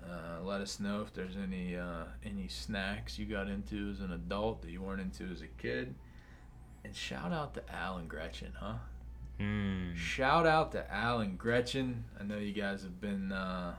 [0.07, 4.11] Uh, let us know if there's any uh, any snacks you got into as an
[4.11, 5.95] adult that you weren't into as a kid.
[6.83, 8.75] And shout out to Al and Gretchen, huh?
[9.39, 9.95] Mm.
[9.95, 12.05] Shout out to Al and Gretchen.
[12.19, 13.75] I know you guys have been uh,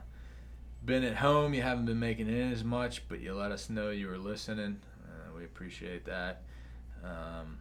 [0.83, 1.53] been at home.
[1.53, 4.17] You haven't been making it in as much, but you let us know you were
[4.17, 4.81] listening.
[5.03, 6.43] Uh, we appreciate that.
[7.03, 7.59] Um,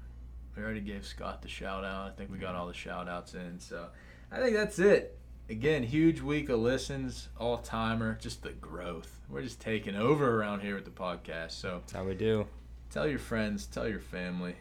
[0.56, 2.08] we already gave Scott the shout out.
[2.08, 3.60] I think we got all the shout outs in.
[3.60, 3.88] So
[4.32, 5.18] I think that's it.
[5.48, 9.20] Again, huge week of listens, all timer, just the growth.
[9.28, 11.52] We're just taking over around here with the podcast.
[11.52, 12.46] So That's how we do.
[12.90, 14.56] tell your friends, tell your family.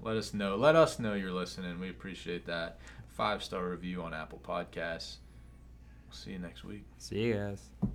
[0.00, 0.56] Let us know.
[0.56, 1.78] Let us know you're listening.
[1.78, 2.78] We appreciate that.
[3.08, 5.16] Five star review on Apple Podcasts.
[6.08, 6.84] We'll see you next week.
[6.98, 7.92] See you guys.